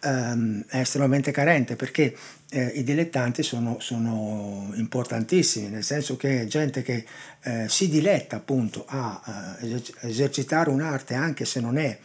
ehm, 0.03 0.65
è 0.67 0.80
estremamente 0.80 1.32
carente 1.32 1.77
perché 1.77 2.13
eh, 2.51 2.65
i 2.75 2.84
dilettanti 2.84 3.43
sono, 3.43 3.77
sono, 3.80 4.71
importantissimi, 4.75 5.69
nel 5.69 5.84
senso 5.84 6.17
che 6.17 6.47
gente 6.47 6.82
che 6.82 7.05
eh, 7.43 7.65
si 7.69 7.88
diletta 7.88 8.36
appunto 8.36 8.84
a, 8.86 9.21
a 9.23 9.57
esercitare 10.01 10.69
un'arte 10.69 11.13
anche 11.13 11.45
se 11.45 11.61
non 11.61 11.77
è 11.77 11.97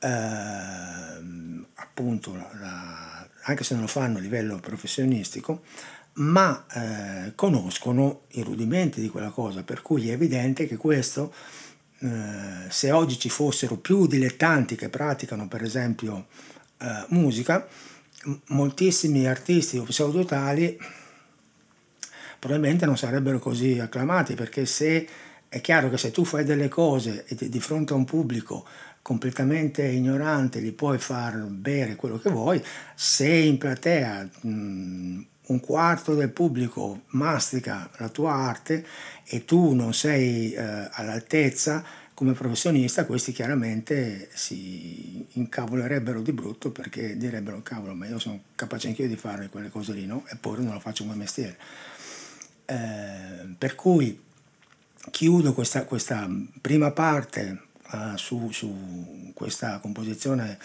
eh, 0.00 1.64
appunto 1.74 2.34
la, 2.34 3.28
anche 3.44 3.64
se 3.64 3.74
non 3.74 3.82
lo 3.82 3.88
fanno 3.88 4.18
a 4.18 4.20
livello 4.20 4.58
professionistico, 4.58 5.62
ma 6.14 6.66
eh, 6.72 7.34
conoscono 7.34 8.22
i 8.32 8.42
rudimenti 8.42 9.00
di 9.00 9.08
quella 9.08 9.30
cosa, 9.30 9.62
per 9.62 9.82
cui 9.82 10.08
è 10.08 10.12
evidente 10.12 10.66
che 10.66 10.76
questo, 10.76 11.32
eh, 12.00 12.66
se 12.68 12.90
oggi 12.90 13.18
ci 13.18 13.28
fossero 13.28 13.76
più 13.76 14.06
dilettanti 14.06 14.74
che 14.74 14.88
praticano 14.88 15.48
per 15.48 15.62
esempio 15.62 16.26
eh, 16.78 17.04
musica, 17.08 17.66
moltissimi 18.48 19.26
artisti 19.26 19.78
o 19.78 19.84
pseudotali 19.84 20.78
probabilmente 22.38 22.86
non 22.86 22.96
sarebbero 22.96 23.38
così 23.38 23.78
acclamati 23.78 24.34
perché 24.34 24.66
se 24.66 25.08
è 25.48 25.60
chiaro 25.60 25.90
che 25.90 25.98
se 25.98 26.10
tu 26.10 26.24
fai 26.24 26.44
delle 26.44 26.68
cose 26.68 27.24
di 27.28 27.60
fronte 27.60 27.92
a 27.92 27.96
un 27.96 28.04
pubblico 28.04 28.66
completamente 29.02 29.86
ignorante 29.86 30.60
gli 30.60 30.72
puoi 30.72 30.98
far 30.98 31.36
bere 31.46 31.96
quello 31.96 32.18
che 32.18 32.30
vuoi, 32.30 32.62
se 32.94 33.28
in 33.28 33.58
platea 33.58 34.28
mh, 34.42 35.24
un 35.46 35.60
quarto 35.60 36.14
del 36.14 36.30
pubblico 36.30 37.02
mastica 37.08 37.90
la 37.96 38.08
tua 38.08 38.32
arte 38.32 38.86
e 39.24 39.44
tu 39.44 39.74
non 39.74 39.94
sei 39.94 40.52
eh, 40.52 40.88
all'altezza 40.90 41.84
come 42.14 42.32
professionista, 42.34 43.06
questi 43.06 43.32
chiaramente 43.32 44.28
si 44.34 45.26
incavolerebbero 45.32 46.20
di 46.20 46.32
brutto 46.32 46.70
perché 46.70 47.16
direbbero 47.16 47.62
cavolo, 47.62 47.94
ma 47.94 48.06
io 48.06 48.18
sono 48.18 48.42
capace 48.54 48.88
anch'io 48.88 49.08
di 49.08 49.16
fare 49.16 49.48
quelle 49.48 49.70
cose 49.70 49.94
lì, 49.94 50.04
no? 50.04 50.24
Eppure 50.28 50.60
non 50.60 50.74
lo 50.74 50.80
faccio 50.80 51.04
come 51.04 51.16
mestiere. 51.16 51.56
Eh, 52.66 53.54
per 53.56 53.74
cui 53.74 54.20
chiudo 55.10 55.54
questa, 55.54 55.84
questa 55.86 56.28
prima 56.60 56.90
parte 56.90 57.68
uh, 57.92 58.16
su, 58.16 58.50
su, 58.50 59.32
questa 59.34 59.78
composizione 59.78 60.58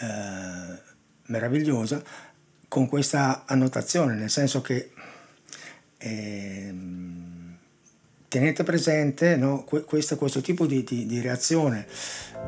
uh, 0.00 0.78
meravigliosa 1.26 2.02
con 2.68 2.86
questa 2.88 3.44
annotazione, 3.46 4.14
nel 4.14 4.30
senso 4.30 4.60
che 4.60 4.90
eh, 5.98 6.74
tenete 8.28 8.62
presente 8.62 9.36
no, 9.36 9.64
questo, 9.64 10.16
questo, 10.16 10.40
tipo 10.40 10.66
di, 10.66 10.84
di, 10.84 11.06
di 11.06 11.20
reazione 11.20 11.86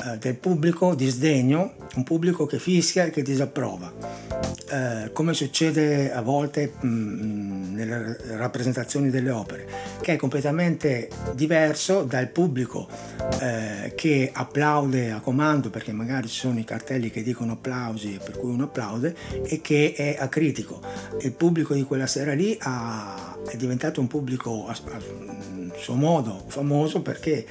eh, 0.05 0.19
del 0.19 0.35
pubblico, 0.35 0.95
di 0.95 1.09
sdegno, 1.09 1.75
un 1.97 2.05
pubblico 2.05 2.47
che 2.47 2.59
fischia 2.59 3.05
e 3.05 3.11
che 3.11 3.23
disapprova. 3.23 3.93
Eh, 4.71 5.13
come 5.13 5.33
succede 5.33 6.13
a 6.13 6.21
volte 6.21 6.73
mh, 6.79 7.73
nelle 7.73 8.19
rappresentazioni 8.37 9.09
delle 9.09 9.31
opere, 9.31 9.67
che 10.01 10.15
è 10.15 10.17
completamente 10.17 11.09
diverso 11.35 12.03
dal 12.03 12.29
pubblico 12.29 12.87
eh, 13.41 13.93
che 13.95 14.31
applaude 14.33 15.13
a 15.13 15.21
comando 15.21 15.71
perché 15.71 15.93
magari 15.93 16.29
ci 16.29 16.41
sono 16.41 16.59
i 16.59 16.65
cartelli 16.65 17.11
che 17.11 17.23
dicono 17.23 17.53
applausi 17.53 18.19
per 18.23 18.37
cui 18.37 18.51
uno 18.51 18.65
applaude 18.65 19.15
e 19.45 19.61
che 19.61 19.95
è 19.97 20.17
acritico. 20.19 20.81
Il 21.23 21.33
pubblico 21.33 21.75
di 21.75 21.85
quella 21.85 22.07
sera 22.07 22.35
lì 22.35 22.57
ha, 22.61 23.37
è 23.49 23.57
diventato 23.57 24.01
un 24.01 24.07
pubblico 24.07 24.67
a, 24.69 24.73
a 24.73 25.01
suo 25.79 25.95
modo 25.95 26.45
famoso 26.47 27.01
perché 27.01 27.47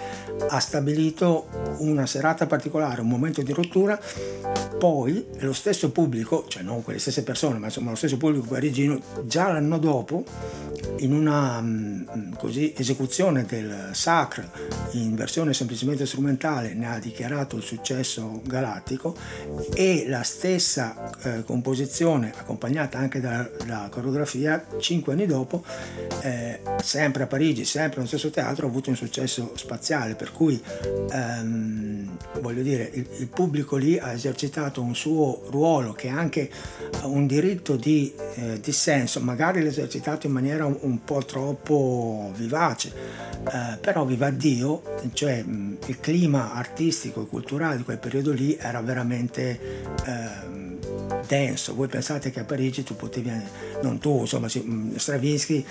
ha 0.50 0.60
stabilito 0.60 1.48
una 1.80 2.06
serata 2.06 2.46
particolare, 2.46 3.02
un 3.02 3.08
momento 3.08 3.42
di 3.42 3.52
rottura, 3.54 4.00
poi 4.78 5.26
lo 5.40 5.54
stesso 5.54 5.92
pubblico, 5.92 6.46
cioè 6.48 6.62
non 6.62 6.84
quelle 6.84 7.00
stesse 7.00 7.24
persone, 7.24 7.58
ma 7.58 7.66
insomma 7.66 7.90
lo 7.90 7.96
stesso 7.96 8.18
pubblico 8.18 8.48
parigino, 8.48 9.00
già 9.26 9.52
l'anno 9.52 9.78
dopo, 9.80 10.24
in 10.98 11.14
una 11.14 11.62
mm, 11.62 12.34
così, 12.38 12.74
esecuzione 12.76 13.46
del 13.46 13.90
Sacre 13.94 14.50
in 14.92 15.16
versione 15.16 15.54
semplicemente 15.54 16.06
strumentale, 16.06 16.74
ne 16.74 16.88
ha 16.88 17.00
dichiarato 17.00 17.56
il 17.56 17.64
successo 17.64 18.42
galattico 18.44 19.16
e 19.74 20.06
la 20.08 20.24
stessa 20.24 21.12
eh, 21.24 21.44
composizione, 21.44 22.34
accompagnata 22.36 22.98
anche 22.98 23.20
dalla, 23.20 23.90
coreografia, 23.90 24.66
cinque 24.80 25.14
anni 25.14 25.26
dopo, 25.26 25.64
eh, 26.22 26.62
sempre 26.82 27.24
a 27.24 27.28
Parigi, 27.28 27.66
sempre 27.66 27.98
nello 27.98 28.08
stesso 28.08 28.17
teatro, 28.30 28.66
ha 28.66 28.70
avuto 28.70 28.90
un 28.90 28.96
successo 28.96 29.52
spaziale, 29.56 30.16
per 30.16 30.32
cui 30.32 30.62
ehm, 31.12 32.18
voglio 32.42 32.62
dire, 32.62 32.90
il, 32.94 33.08
il 33.20 33.28
pubblico 33.28 33.76
lì 33.76 33.98
ha 33.98 34.12
esercitato 34.12 34.82
un 34.82 34.96
suo 34.96 35.44
ruolo 35.50 35.94
che 35.94 36.10
ha 36.10 36.18
anche 36.18 36.50
un 37.04 37.28
diritto 37.28 37.76
di 37.76 38.14
eh, 38.36 38.60
dissenso, 38.60 39.20
magari 39.22 39.62
l'ha 39.62 39.70
esercitato 39.70 40.28
in 40.28 40.34
maniera 40.34 40.66
un, 40.66 40.78
un 40.82 41.04
po' 41.04 41.24
troppo 41.26 42.32
vivace, 42.36 42.92
eh, 43.46 43.78
però 43.80 44.06
viva 44.06 44.30
Dio, 44.30 44.82
cioè 45.14 45.44
il 45.44 46.00
clima 46.00 46.54
artistico 46.54 47.24
e 47.24 47.28
culturale 47.28 47.78
di 47.78 47.84
quel 47.84 47.98
periodo 47.98 48.32
lì 48.32 48.56
era 48.60 48.82
veramente 48.82 49.60
eh, 50.06 50.66
denso. 51.28 51.76
Voi 51.76 51.88
pensate 51.88 52.32
che 52.32 52.40
a 52.40 52.44
Parigi 52.44 52.84
tu 52.84 52.96
potevi, 52.96 53.32
non 53.82 54.00
tu, 54.00 54.22
insomma, 54.22 54.48
Stravinsky 54.48 55.66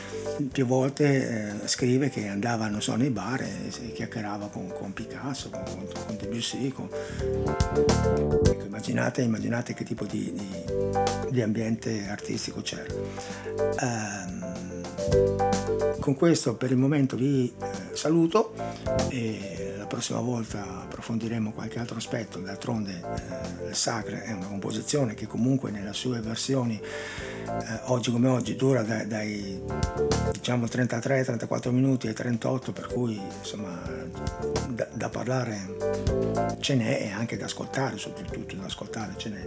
più 0.52 0.66
volte 0.66 1.58
eh, 1.62 1.66
scrive 1.66 2.10
che 2.10 2.28
andava, 2.28 2.68
non 2.68 2.82
so, 2.82 2.94
nei 2.94 3.10
bar 3.10 3.42
e 3.42 3.70
si 3.70 3.92
chiacchierava 3.92 4.48
con, 4.48 4.72
con 4.72 4.92
Picasso, 4.92 5.50
con, 5.50 5.62
con, 5.64 5.86
con 6.06 6.16
Debussy. 6.16 6.68
Con... 6.70 6.88
Ecco, 8.44 8.64
immaginate, 8.64 9.22
immaginate, 9.22 9.74
che 9.74 9.84
tipo 9.84 10.04
di, 10.04 10.32
di, 10.32 10.48
di 11.30 11.42
ambiente 11.42 12.06
artistico 12.08 12.60
c'era. 12.60 12.92
Um, 13.80 14.44
con 16.00 16.14
questo 16.14 16.54
per 16.54 16.70
il 16.70 16.76
momento 16.76 17.16
vi 17.16 17.52
eh, 17.60 17.96
saluto 17.96 18.54
e 19.08 19.65
la 19.86 19.86
prossima 19.86 20.18
volta 20.18 20.82
approfondiremo 20.82 21.52
qualche 21.52 21.78
altro 21.78 21.96
aspetto. 21.96 22.40
D'altronde 22.40 23.00
eh, 23.62 23.68
il 23.68 23.74
Sacre 23.74 24.24
è 24.24 24.32
una 24.32 24.46
composizione 24.46 25.14
che 25.14 25.28
comunque 25.28 25.70
nelle 25.70 25.92
sue 25.92 26.20
versioni 26.20 26.78
eh, 26.78 27.80
oggi 27.84 28.10
come 28.10 28.28
oggi 28.28 28.56
dura 28.56 28.82
dai, 28.82 29.06
dai 29.06 29.62
diciamo 30.32 30.66
33-34 30.66 31.70
minuti 31.70 32.08
ai 32.08 32.14
38 32.14 32.72
per 32.72 32.88
cui 32.88 33.20
insomma 33.38 33.80
da, 34.68 34.88
da, 34.92 35.08
parlare 35.08 36.56
ce 36.58 36.74
n'è 36.74 37.02
e 37.02 37.12
anche 37.12 37.36
da 37.36 37.44
ascoltare 37.44 37.96
soprattutto 37.96 38.56
da 38.56 38.64
ascoltare 38.64 39.12
ce 39.16 39.28
n'è 39.28 39.46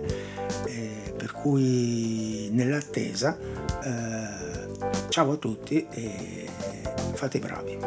e 0.68 1.14
per 1.18 1.34
cui 1.34 2.48
nell'attesa 2.54 3.38
eh, 3.84 5.10
ciao 5.10 5.34
a 5.34 5.36
tutti 5.36 5.86
e 5.90 6.48
fate 7.14 7.38
i 7.38 7.42
bravi 7.42 7.78